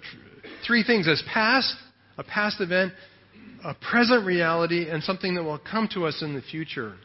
[0.65, 1.73] three things as past,
[2.17, 2.93] a past event,
[3.63, 6.95] a present reality, and something that will come to us in the future.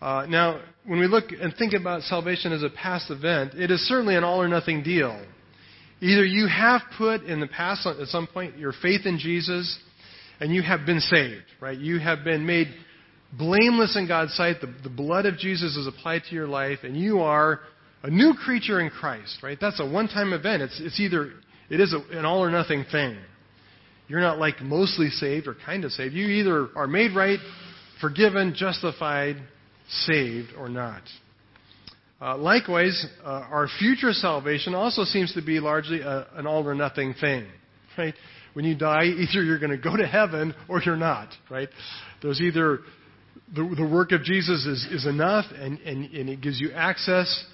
[0.00, 3.80] Uh, now, when we look and think about salvation as a past event, it is
[3.80, 5.22] certainly an all or nothing deal.
[6.00, 9.78] Either you have put in the past, at some point, your faith in Jesus,
[10.40, 11.78] and you have been saved, right?
[11.78, 12.68] You have been made
[13.38, 14.56] blameless in God's sight.
[14.62, 17.60] The, the blood of Jesus is applied to your life, and you are
[18.02, 19.58] a new creature in Christ, right?
[19.60, 20.62] That's a one-time event.
[20.62, 21.32] It's, it's either,
[21.68, 23.18] it is a, an all or nothing thing.
[24.08, 26.14] You're not like mostly saved or kind of saved.
[26.14, 27.38] You either are made right,
[28.00, 29.36] forgiven, justified,
[29.90, 31.02] saved, or not.
[32.20, 36.74] Uh, likewise, uh, our future salvation also seems to be largely a, an all or
[36.74, 37.46] nothing thing,
[37.96, 38.14] right?
[38.52, 41.68] When you die, either you're going to go to heaven or you're not, right?
[42.20, 42.80] There's either
[43.54, 47.44] the, the work of Jesus is, is enough and, and, and it gives you access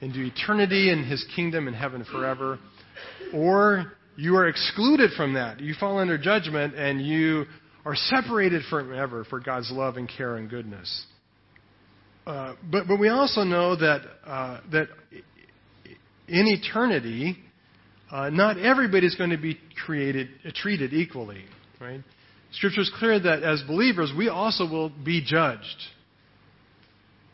[0.00, 2.58] into eternity and his kingdom in heaven forever,
[3.34, 5.60] or you are excluded from that.
[5.60, 7.46] You fall under judgment and you
[7.84, 11.06] are separated forever for God's love and care and goodness.
[12.26, 14.88] Uh, but, but we also know that, uh, that
[16.28, 17.36] in eternity,
[18.10, 21.42] uh, not everybody is going to be created, uh, treated equally.
[21.80, 22.00] Right?
[22.52, 25.64] Scripture is clear that as believers, we also will be judged.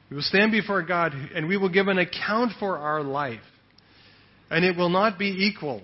[0.09, 3.41] We will stand before God and we will give an account for our life.
[4.51, 5.83] And it will not be equal.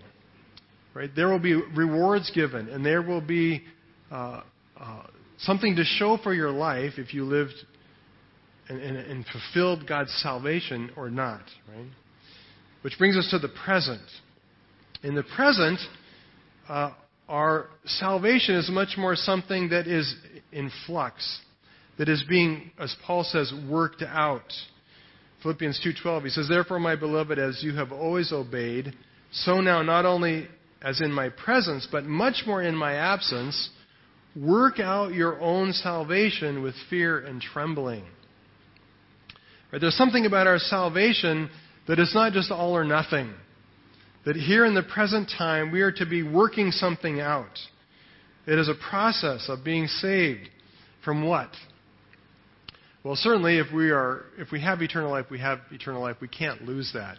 [0.94, 1.10] Right?
[1.14, 3.62] There will be rewards given, and there will be
[4.12, 4.42] uh,
[4.80, 5.02] uh,
[5.38, 7.54] something to show for your life if you lived
[8.68, 11.42] and, and, and, fulfilled God's salvation or not.
[11.68, 11.88] Right?
[12.82, 14.02] Which brings us to the present.
[15.02, 15.78] In the present,
[16.68, 16.92] uh,
[17.28, 20.14] our salvation is much more something that is
[20.52, 21.40] in flux,
[21.98, 24.52] that is being, as Paul says, worked out.
[25.42, 28.94] Philippians 2:12 he says therefore my beloved as you have always obeyed
[29.30, 30.48] so now not only
[30.80, 33.70] as in my presence, but much more in my absence,
[34.36, 38.04] work out your own salvation with fear and trembling.
[39.74, 39.80] Right?
[39.80, 41.50] There's something about our salvation
[41.88, 43.34] that is not just all or nothing.
[44.24, 47.58] That here in the present time, we are to be working something out.
[48.46, 50.48] It is a process of being saved
[51.04, 51.50] from what?
[53.02, 56.18] Well, certainly, if we are, if we have eternal life, we have eternal life.
[56.20, 57.18] We can't lose that.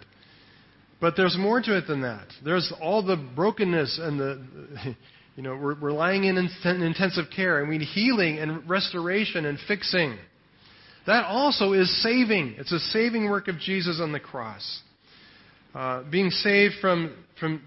[1.02, 2.28] But there's more to it than that.
[2.46, 4.96] There's all the brokenness and the,
[5.36, 9.60] you know, we're, we're lying in intensive care and we need healing and restoration and
[9.68, 10.18] fixing.
[11.08, 12.56] That also is saving.
[12.58, 14.82] It's a saving work of Jesus on the cross.
[15.74, 17.62] Uh, being saved from, from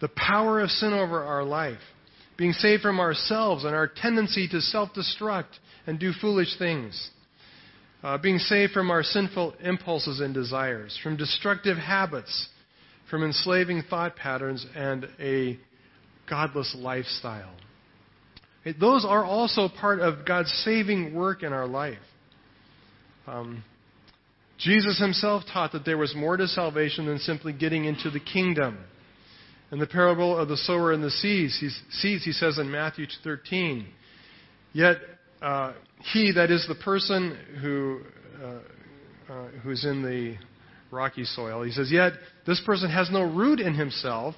[0.00, 1.78] the power of sin over our life.
[2.36, 7.10] Being saved from ourselves and our tendency to self destruct and do foolish things.
[8.02, 12.48] Uh, being saved from our sinful impulses and desires, from destructive habits,
[13.10, 15.58] from enslaving thought patterns, and a
[16.28, 17.54] godless lifestyle.
[18.80, 21.98] Those are also part of God's saving work in our life.
[23.26, 23.64] Um,
[24.58, 28.78] Jesus himself taught that there was more to salvation than simply getting into the kingdom.
[29.72, 33.06] In the parable of the sower and the seeds, he, seeds, he says in Matthew
[33.24, 33.86] 13,
[34.72, 34.96] Yet
[35.42, 35.72] uh,
[36.12, 38.00] he, that is the person who,
[38.42, 40.36] uh, uh, who's in the
[40.94, 42.12] rocky soil, he says, Yet
[42.46, 44.36] this person has no root in himself,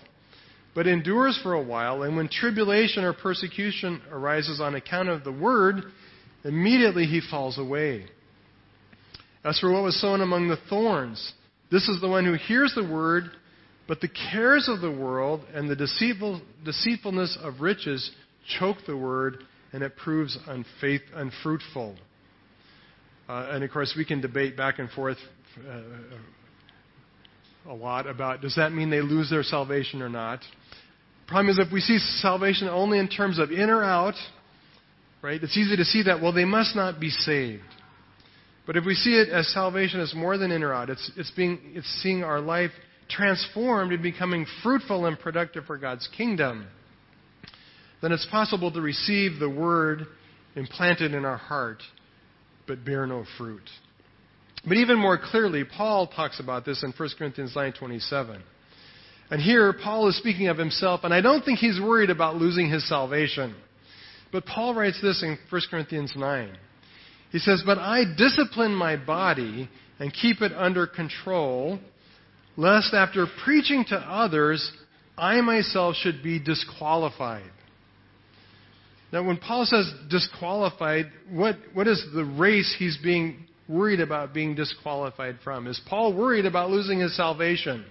[0.74, 5.32] but endures for a while, and when tribulation or persecution arises on account of the
[5.32, 5.82] word,
[6.44, 8.06] immediately he falls away.
[9.48, 11.32] As for what was sown among the thorns,
[11.70, 13.30] this is the one who hears the word,
[13.86, 18.10] but the cares of the world and the deceitful, deceitfulness of riches
[18.58, 21.96] choke the word, and it proves unfaith, unfruitful.
[23.26, 25.16] Uh, and of course, we can debate back and forth
[25.66, 25.80] uh,
[27.70, 30.40] a lot about does that mean they lose their salvation or not?
[31.26, 34.14] Problem is, if we see salvation only in terms of in or out,
[35.22, 37.62] right, it's easy to see that, well, they must not be saved.
[38.68, 41.32] But if we see it as salvation as more than in or out, it's, it's,
[41.32, 42.70] being, it's seeing our life
[43.08, 46.68] transformed and becoming fruitful and productive for God's kingdom
[48.00, 50.06] then it's possible to receive the word
[50.54, 51.82] implanted in our heart,
[52.66, 53.68] but bear no fruit.
[54.66, 58.40] But even more clearly, Paul talks about this in 1 Corinthians 9:27.
[59.30, 62.70] And here Paul is speaking of himself, and I don't think he's worried about losing
[62.70, 63.54] his salvation.
[64.32, 66.56] But Paul writes this in 1 Corinthians 9.
[67.30, 71.78] He says, "But I discipline my body and keep it under control,
[72.56, 74.72] lest after preaching to others,
[75.16, 77.50] I myself should be disqualified."
[79.12, 84.54] Now, when Paul says disqualified, what, what is the race he's being worried about being
[84.54, 85.66] disqualified from?
[85.66, 87.84] Is Paul worried about losing his salvation?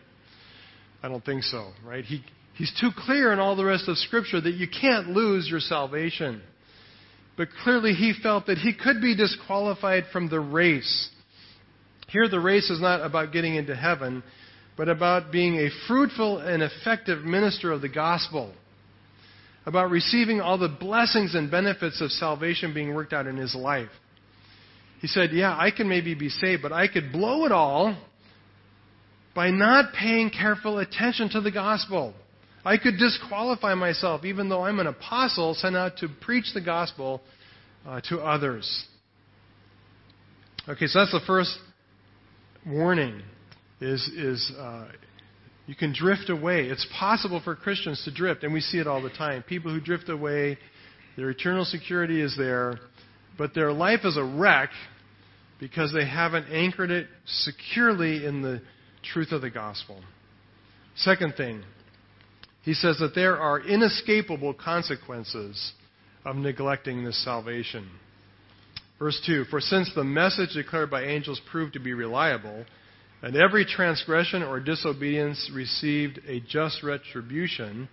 [1.02, 2.04] I don't think so, right?
[2.04, 2.23] He,
[2.54, 6.41] he's too clear in all the rest of Scripture that you can't lose your salvation.
[7.38, 11.10] But clearly, he felt that he could be disqualified from the race.
[12.10, 14.23] Here, the race is not about getting into heaven,
[14.75, 18.54] but about being a fruitful and effective minister of the gospel
[19.67, 23.90] about receiving all the blessings and benefits of salvation being worked out in his life.
[25.02, 27.96] He said, Yeah, I can maybe be saved, but I could blow it all
[29.35, 32.13] by not paying careful attention to the gospel.
[32.68, 37.22] I could disqualify myself, even though I'm an apostle sent out to preach the gospel
[37.88, 38.86] uh, to others.
[40.68, 41.58] Okay, so that's the first
[42.68, 43.22] warning:
[43.80, 44.90] is is uh,
[45.65, 46.65] you can drift away.
[46.65, 49.44] It's possible for Christians to drift, and we see it all the time.
[49.44, 50.58] People who drift away,
[51.15, 52.80] their eternal security is there,
[53.38, 54.72] but their life is a wreck
[55.58, 58.62] because they haven't anchored it securely in the
[59.13, 60.02] truth of the gospel.
[60.98, 61.63] Second thing,
[62.68, 65.72] he says that there are inescapable consequences
[66.26, 67.90] of neglecting this salvation.
[69.00, 72.65] Verse 2 For since the message declared by angels proved to be reliable,
[73.22, 77.88] and every transgression or disobedience received a just retribution,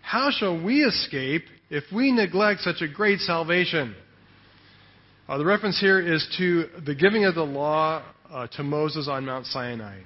[0.00, 3.96] how shall we escape if we neglect such a great salvation?
[5.28, 9.24] Uh, the reference here is to the giving of the law uh, to Moses on
[9.24, 9.98] Mount Sinai.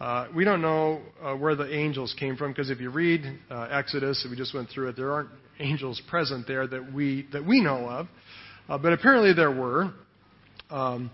[0.00, 3.20] Uh, we don't know uh, where the angels came from because if you read
[3.50, 5.28] uh, Exodus, we just went through it, there aren't
[5.58, 8.08] angels present there that we that we know of,
[8.68, 9.92] uh, but apparently there were.
[10.70, 11.10] Um,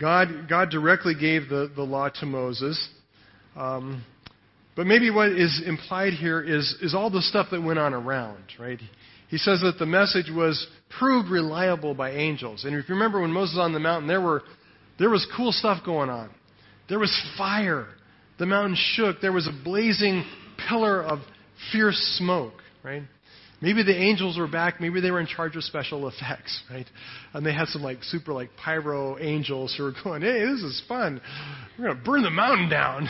[0.00, 2.88] God God directly gave the, the law to Moses.
[3.54, 4.02] Um,
[4.74, 8.42] but maybe what is implied here is, is all the stuff that went on around,
[8.58, 8.80] right?
[9.28, 10.66] He says that the message was
[10.98, 12.64] proved reliable by angels.
[12.64, 14.42] And if you remember when Moses was on the mountain, there were
[14.98, 16.30] there was cool stuff going on.
[16.88, 17.88] There was fire.
[18.42, 19.20] The mountain shook.
[19.20, 20.24] There was a blazing
[20.68, 21.20] pillar of
[21.70, 23.04] fierce smoke, right?
[23.60, 24.80] Maybe the angels were back.
[24.80, 26.88] Maybe they were in charge of special effects, right?
[27.34, 30.82] And they had some like super like pyro angels who were going, "Hey, this is
[30.88, 31.20] fun.
[31.78, 33.08] We're gonna burn the mountain down."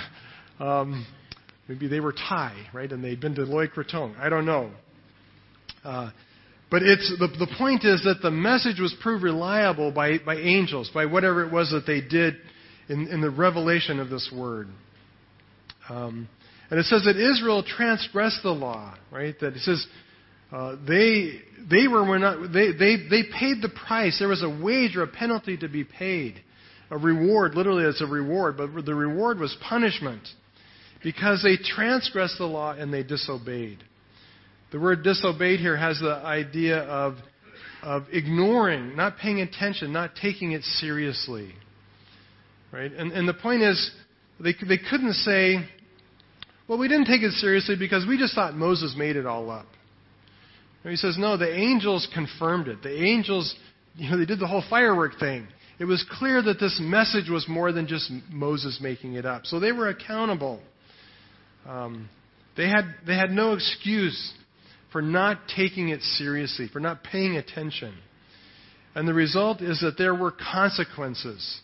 [0.61, 1.07] Um,
[1.67, 2.93] maybe they were Thai, right?
[2.93, 4.15] And they'd been to Loy Krathong.
[4.19, 4.71] I don't know.
[5.83, 6.11] Uh,
[6.71, 10.91] but it's the, the point is that the message was proved reliable by, by angels,
[10.93, 12.35] by whatever it was that they did
[12.91, 14.69] in, in the revelation of this word.
[15.93, 16.29] Um,
[16.71, 19.39] and it says that Israel transgressed the law, right?
[19.41, 19.87] That it says
[20.51, 21.41] uh, they
[21.71, 24.19] they were, were not they, they they paid the price.
[24.19, 26.41] There was a wage or a penalty to be paid,
[26.91, 27.55] a reward.
[27.55, 30.27] Literally, it's a reward, but the reward was punishment
[31.03, 33.79] because they transgressed the law and they disobeyed.
[34.71, 37.17] The word disobeyed here has the idea of,
[37.83, 41.53] of ignoring, not paying attention, not taking it seriously.
[42.73, 42.91] Right?
[42.91, 43.91] And, and the point is,
[44.41, 45.57] they, they couldn't say,
[46.69, 49.67] well, we didn't take it seriously because we just thought Moses made it all up.
[50.85, 52.83] And he says, no, the angels confirmed it.
[52.83, 53.55] The angels,
[53.97, 55.47] you know, they did the whole firework thing.
[55.79, 59.47] It was clear that this message was more than just Moses making it up.
[59.47, 60.61] So they were accountable.
[61.67, 62.09] Um,
[62.57, 64.33] they, had, they had no excuse
[64.93, 67.95] for not taking it seriously, for not paying attention.
[68.95, 71.61] And the result is that there were consequences.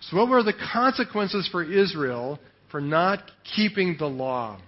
[0.00, 2.38] So, what were the consequences for Israel
[2.76, 3.22] for not
[3.56, 4.60] keeping the law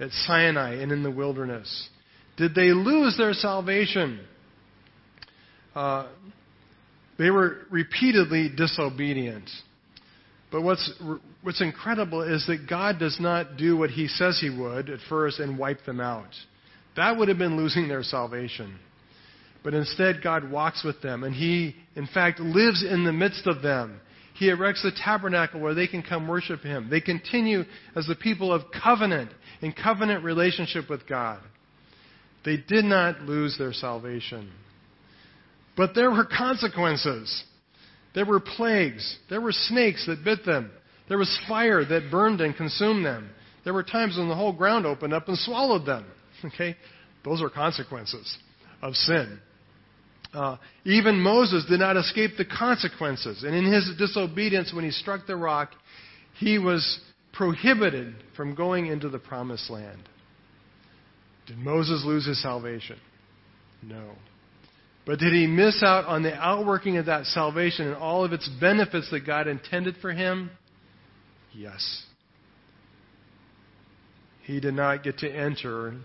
[0.00, 1.88] at Sinai and in the wilderness?
[2.36, 4.18] Did they lose their salvation?
[5.72, 6.08] Uh,
[7.20, 9.48] they were repeatedly disobedient.
[10.50, 10.92] But what's,
[11.42, 15.38] what's incredible is that God does not do what He says He would at first
[15.38, 16.30] and wipe them out.
[16.96, 18.76] That would have been losing their salvation.
[19.62, 23.62] But instead, God walks with them, and He, in fact, lives in the midst of
[23.62, 24.00] them.
[24.34, 26.88] He erects a tabernacle where they can come worship Him.
[26.90, 27.64] They continue
[27.94, 29.30] as the people of covenant,
[29.60, 31.40] in covenant relationship with God.
[32.44, 34.50] They did not lose their salvation.
[35.76, 37.44] But there were consequences.
[38.14, 39.18] There were plagues.
[39.30, 40.70] There were snakes that bit them.
[41.08, 43.30] There was fire that burned and consumed them.
[43.64, 46.04] There were times when the whole ground opened up and swallowed them.
[46.44, 46.76] Okay?
[47.24, 48.36] Those are consequences
[48.82, 49.38] of sin.
[50.32, 53.44] Uh, even Moses did not escape the consequences.
[53.44, 55.72] And in his disobedience, when he struck the rock,
[56.38, 57.00] he was
[57.32, 60.08] prohibited from going into the promised land.
[61.46, 62.98] Did Moses lose his salvation?
[63.82, 64.12] No.
[65.04, 68.48] But did he miss out on the outworking of that salvation and all of its
[68.60, 70.50] benefits that God intended for him?
[71.52, 72.04] Yes.
[74.44, 75.96] He did not get to enter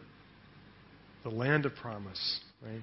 [1.23, 2.81] the land of promise, right?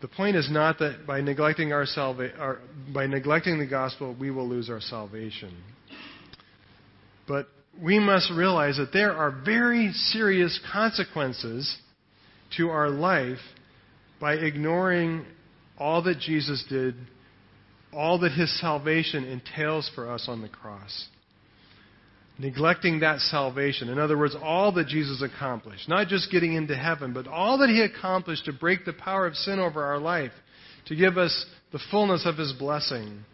[0.00, 2.58] The point is not that by neglecting our, salva- our,
[2.92, 5.54] by neglecting the gospel we will lose our salvation.
[7.28, 7.48] But
[7.80, 11.76] we must realize that there are very serious consequences
[12.56, 13.38] to our life
[14.20, 15.24] by ignoring
[15.78, 16.94] all that Jesus did,
[17.92, 21.08] all that his salvation entails for us on the cross
[22.40, 23.90] neglecting that salvation.
[23.90, 27.68] In other words, all that Jesus accomplished, not just getting into heaven, but all that
[27.68, 30.32] he accomplished to break the power of sin over our life,
[30.86, 33.24] to give us the fullness of his blessing,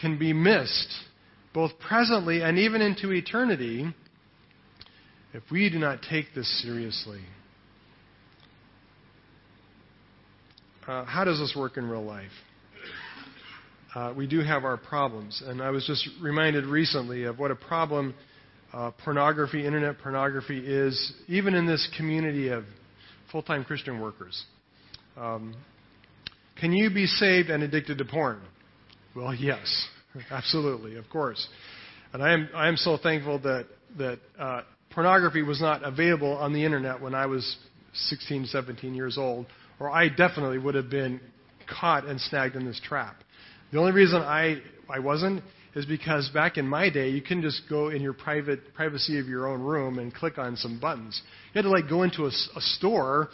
[0.00, 0.92] can be missed,
[1.54, 3.86] both presently and even into eternity,
[5.32, 7.20] if we do not take this seriously.
[10.88, 12.30] Uh, how does this work in real life?
[13.94, 15.42] Uh, we do have our problems.
[15.46, 18.14] And I was just reminded recently of what a problem
[18.72, 22.64] uh, pornography, internet pornography, is, even in this community of
[23.32, 24.44] full time Christian workers.
[25.16, 25.54] Um,
[26.60, 28.40] can you be saved and addicted to porn?
[29.14, 29.86] Well, yes.
[30.30, 31.46] Absolutely, of course.
[32.12, 33.66] And I am, I am so thankful that,
[33.98, 37.56] that uh, pornography was not available on the internet when I was
[37.94, 39.46] 16, 17 years old,
[39.78, 41.20] or I definitely would have been
[41.68, 43.16] caught and snagged in this trap.
[43.72, 45.42] The only reason I, I wasn't
[45.74, 49.28] is because back in my day, you couldn't just go in your private privacy of
[49.28, 51.20] your own room and click on some buttons.
[51.52, 53.28] You had to like go into a, a store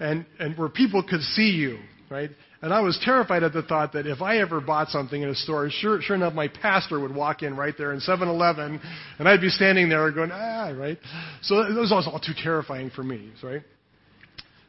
[0.00, 2.30] and, and where people could see you, right?
[2.62, 5.34] And I was terrified at the thought that if I ever bought something in a
[5.34, 8.80] store, sure, sure enough, my pastor would walk in right there in 7-Eleven,
[9.18, 10.98] and I'd be standing there going, ah, right?
[11.42, 13.62] So it was all too terrifying for me, right?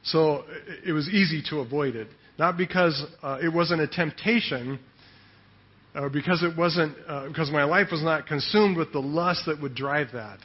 [0.03, 0.43] So
[0.85, 2.07] it was easy to avoid it.
[2.37, 4.77] Not because uh, it wasn't a temptation,
[5.95, 9.61] or because it wasn't, uh, because my life was not consumed with the lust that
[9.61, 10.39] would drive that.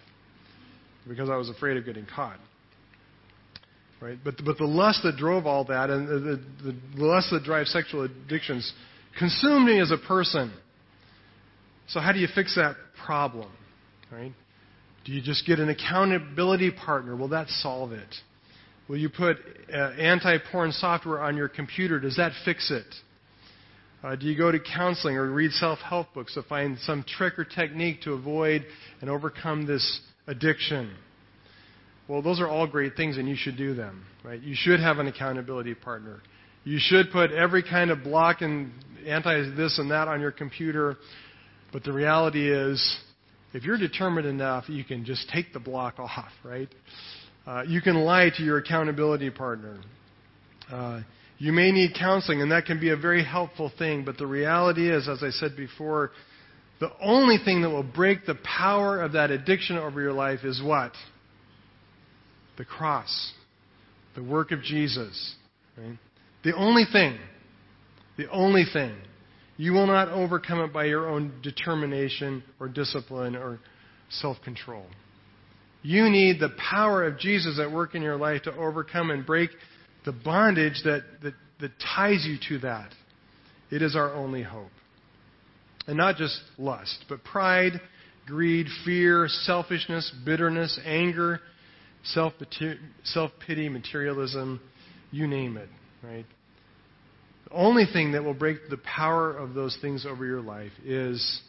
[1.09, 2.39] Because I was afraid of getting caught.
[4.01, 4.19] Right?
[4.23, 7.71] But, but the lust that drove all that and the, the, the lust that drives
[7.71, 8.73] sexual addictions
[9.19, 10.53] consumed me as a person.
[11.89, 13.51] So how do you fix that problem?
[14.11, 14.33] Right?
[15.05, 17.17] Do you just get an accountability partner?
[17.17, 18.15] Will that solve it?
[18.89, 19.37] Will you put
[19.73, 22.01] uh, anti porn software on your computer?
[22.01, 22.87] Does that fix it?
[24.03, 27.39] Uh, do you go to counseling or read self help books to find some trick
[27.39, 28.65] or technique to avoid
[29.01, 30.91] and overcome this addiction?
[32.09, 34.05] Well, those are all great things, and you should do them.
[34.25, 34.41] Right?
[34.41, 36.21] You should have an accountability partner.
[36.65, 38.73] You should put every kind of block and
[39.07, 40.97] anti this and that on your computer.
[41.73, 42.99] But the reality is,
[43.53, 46.69] if you're determined enough, you can just take the block off, right?
[47.47, 49.81] Uh, you can lie to your accountability partner.
[50.71, 51.01] Uh,
[51.41, 54.05] you may need counseling, and that can be a very helpful thing.
[54.05, 56.13] But the reality is, as I said before,
[56.79, 60.63] the only thing that will break the power of that addiction over your life is
[60.63, 60.93] what?
[62.61, 63.33] the cross,
[64.15, 65.35] the work of Jesus.
[65.79, 65.99] Right?
[66.45, 67.19] The only thing,
[68.19, 68.95] the only thing,
[69.57, 73.61] you will not overcome it by your own determination or discipline or
[74.11, 74.85] self control.
[75.83, 79.49] You need the power of Jesus at work in your life to overcome and break
[80.05, 82.91] the bondage that, that, that ties you to that.
[83.71, 84.71] It is our only hope.
[85.87, 87.81] And not just lust, but pride,
[88.27, 91.41] greed, fear, selfishness, bitterness, anger,
[92.05, 92.33] self
[93.47, 94.61] pity, materialism,
[95.11, 95.69] you name it,
[96.03, 96.27] right?
[97.45, 101.41] The only thing that will break the power of those things over your life is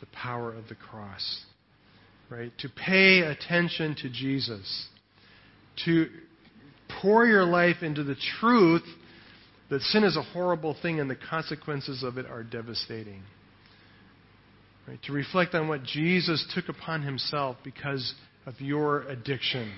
[0.00, 1.44] the power of the cross,
[2.30, 2.52] right?
[2.58, 4.88] To pay attention to Jesus,
[5.84, 6.06] to
[7.00, 8.84] pour your life into the truth
[9.70, 13.22] that sin is a horrible thing and the consequences of it are devastating.
[14.86, 14.98] Right?
[15.04, 18.14] To reflect on what Jesus took upon himself because
[18.46, 19.72] of your addiction.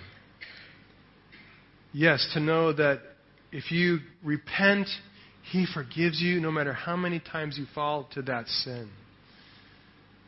[1.92, 3.00] Yes, to know that
[3.52, 4.88] if you repent,
[5.52, 8.90] He forgives you no matter how many times you fall to that sin.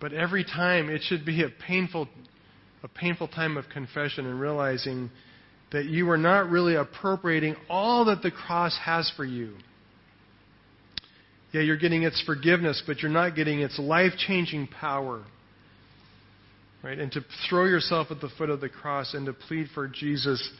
[0.01, 2.09] But every time it should be a painful,
[2.84, 5.11] a painful time of confession and realizing
[5.73, 9.55] that you are not really appropriating all that the cross has for you.
[11.53, 15.25] Yeah, you're getting its forgiveness, but you're not getting its life changing power.
[16.83, 16.99] Right?
[16.99, 20.51] And to throw yourself at the foot of the cross and to plead for Jesus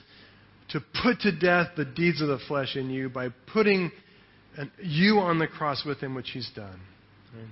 [0.71, 3.93] to put to death the deeds of the flesh in you by putting
[4.57, 6.81] an, you on the cross with him, which he's done.
[7.35, 7.49] Right?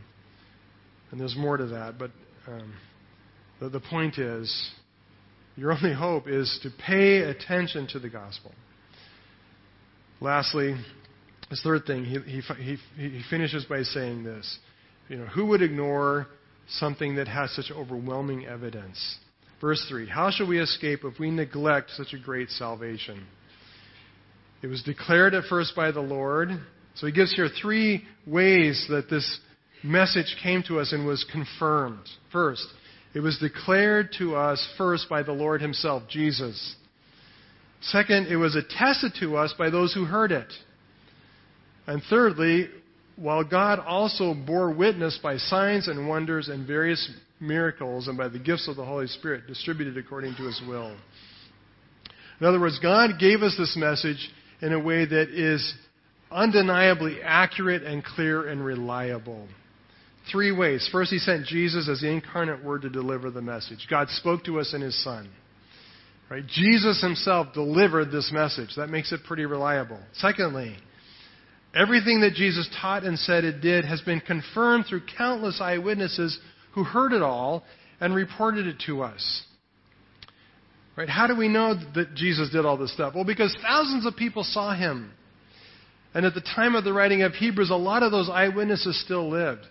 [1.11, 2.11] And there's more to that, but
[2.49, 2.75] um,
[3.61, 4.71] the, the point is
[5.57, 8.53] your only hope is to pay attention to the gospel.
[10.21, 10.75] Lastly,
[11.51, 12.41] this third thing, he, he,
[12.97, 14.59] he, he finishes by saying this.
[15.09, 16.27] You know, who would ignore
[16.69, 19.19] something that has such overwhelming evidence?
[19.61, 23.27] Verse 3 How shall we escape if we neglect such a great salvation?
[24.63, 26.49] It was declared at first by the Lord.
[26.97, 29.41] So he gives here three ways that this
[29.83, 32.07] message came to us and was confirmed.
[32.33, 32.67] First,
[33.15, 36.77] it was declared to us first by the Lord himself, Jesus.
[37.81, 40.53] Second, it was attested to us by those who heard it.
[41.87, 42.69] And thirdly,
[43.17, 47.11] while God also bore witness by signs and wonders and various
[47.41, 50.97] miracles and by the gifts of the Holy Spirit distributed according to his will.
[52.41, 55.75] In other words, God gave us this message in a way that is
[56.33, 59.47] undeniably accurate and clear and reliable.
[60.31, 60.89] Three ways.
[60.91, 63.87] First, he sent Jesus as the incarnate word to deliver the message.
[63.91, 65.29] God spoke to us in his Son.
[66.31, 66.47] Right?
[66.47, 68.71] Jesus himself delivered this message.
[68.77, 70.01] That makes it pretty reliable.
[70.15, 70.75] Secondly,
[71.75, 76.39] everything that Jesus taught and said it did has been confirmed through countless eyewitnesses
[76.75, 77.63] who heard it all
[78.01, 79.43] and reported it to us.
[80.97, 81.09] Right?
[81.09, 83.15] How do we know that Jesus did all this stuff?
[83.15, 85.13] Well, because thousands of people saw him.
[86.15, 89.29] And at the time of the writing of Hebrews, a lot of those eyewitnesses still
[89.29, 89.67] lived.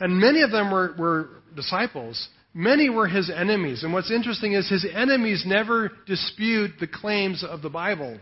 [0.00, 2.28] And many of them were, were disciples.
[2.52, 3.82] Many were his enemies.
[3.82, 8.18] And what's interesting is his enemies never dispute the claims of the Bible.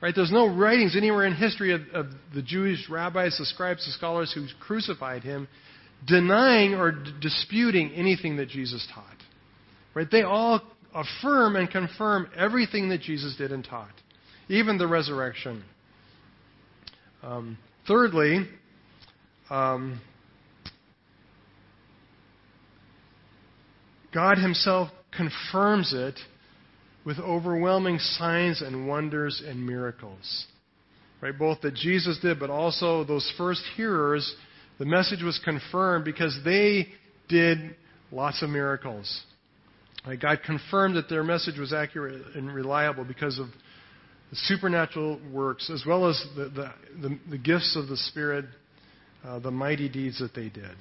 [0.00, 0.14] Right?
[0.14, 4.32] There's no writings anywhere in history of, of the Jewish rabbis, the scribes, the scholars
[4.32, 5.48] who crucified him
[6.06, 9.04] denying or d- disputing anything that Jesus taught.
[9.94, 10.08] Right?
[10.10, 10.60] They all
[10.94, 13.92] affirm and confirm everything that Jesus did and taught,
[14.48, 15.64] even the resurrection.
[17.22, 17.58] Um,
[17.88, 18.46] thirdly,
[19.50, 20.00] um,
[24.16, 26.18] God Himself confirms it
[27.04, 30.46] with overwhelming signs and wonders and miracles.
[31.20, 31.38] Right?
[31.38, 34.34] Both that Jesus did, but also those first hearers,
[34.78, 36.88] the message was confirmed because they
[37.28, 37.76] did
[38.10, 39.22] lots of miracles.
[40.06, 40.18] Right?
[40.18, 43.48] God confirmed that their message was accurate and reliable because of
[44.30, 46.72] the supernatural works, as well as the, the,
[47.06, 48.46] the, the gifts of the Spirit,
[49.26, 50.74] uh, the mighty deeds that they did.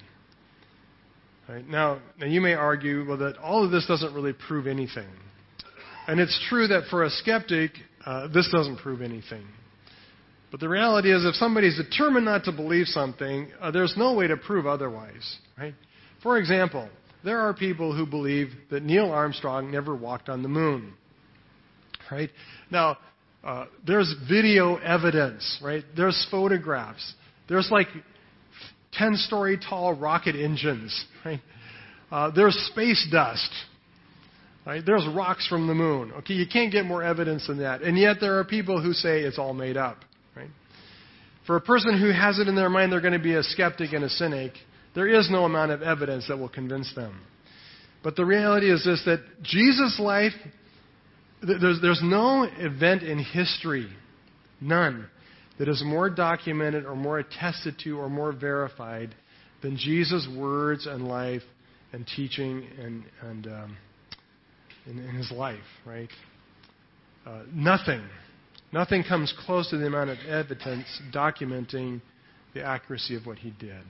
[1.48, 1.68] Right?
[1.68, 5.08] Now, now, you may argue, well, that all of this doesn't really prove anything.
[6.08, 7.72] And it's true that for a skeptic,
[8.06, 9.46] uh, this doesn't prove anything.
[10.52, 14.28] But the reality is, if somebody's determined not to believe something, uh, there's no way
[14.28, 15.38] to prove otherwise.
[15.58, 15.76] Right?
[16.24, 16.89] For example,
[17.24, 20.93] there are people who believe that Neil Armstrong never walked on the moon.
[22.12, 22.30] Right?
[22.72, 22.98] Now,
[23.43, 25.84] uh, there's video evidence, right?
[25.96, 27.14] There's photographs.
[27.48, 27.88] There's like
[28.98, 31.41] 10 story tall rocket engines, right?
[32.12, 33.50] Uh, there's space dust.
[34.66, 34.84] Right?
[34.84, 36.12] There's rocks from the moon.
[36.20, 37.84] Okay, you can't get more evidence than that.
[37.84, 39.98] And yet there are people who say it's all made up.
[40.36, 40.50] Right?
[41.46, 43.93] For a person who has it in their mind they're going to be a skeptic
[43.93, 44.54] and a cynic,
[44.96, 47.22] there is no amount of evidence that will convince them.
[48.04, 50.34] But the reality is this that Jesus' life,
[51.41, 53.88] there's, there's no event in history,
[54.60, 55.08] none,
[55.58, 59.16] that is more documented or more attested to or more verified
[59.62, 61.41] than Jesus' words and life
[61.93, 63.78] and teaching and, and um,
[64.86, 66.10] in, in, his life, right?
[67.26, 68.03] Uh, nothing.
[68.74, 72.01] Nothing comes close to the amount of evidence documenting
[72.53, 73.82] the accuracy of what he did.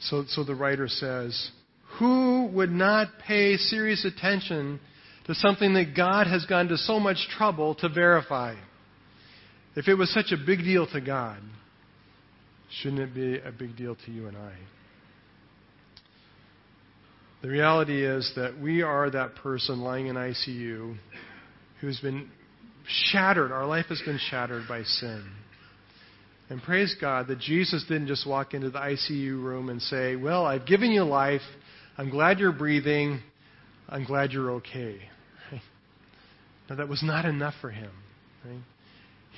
[0.00, 1.50] So, so the writer says,
[1.98, 4.80] Who would not pay serious attention
[5.26, 8.54] to something that God has gone to so much trouble to verify?
[9.76, 11.38] If it was such a big deal to God,
[12.80, 14.54] shouldn't it be a big deal to you and I?
[17.42, 20.96] The reality is that we are that person lying in ICU
[21.80, 22.28] who's been
[22.86, 23.50] shattered.
[23.50, 25.24] Our life has been shattered by sin.
[26.50, 30.44] And praise God that Jesus didn't just walk into the ICU room and say, Well,
[30.44, 31.40] I've given you life.
[31.96, 33.20] I'm glad you're breathing.
[33.88, 35.00] I'm glad you're okay.
[35.52, 35.62] Right?
[36.68, 37.90] Now, that was not enough for him.
[38.44, 38.60] Right?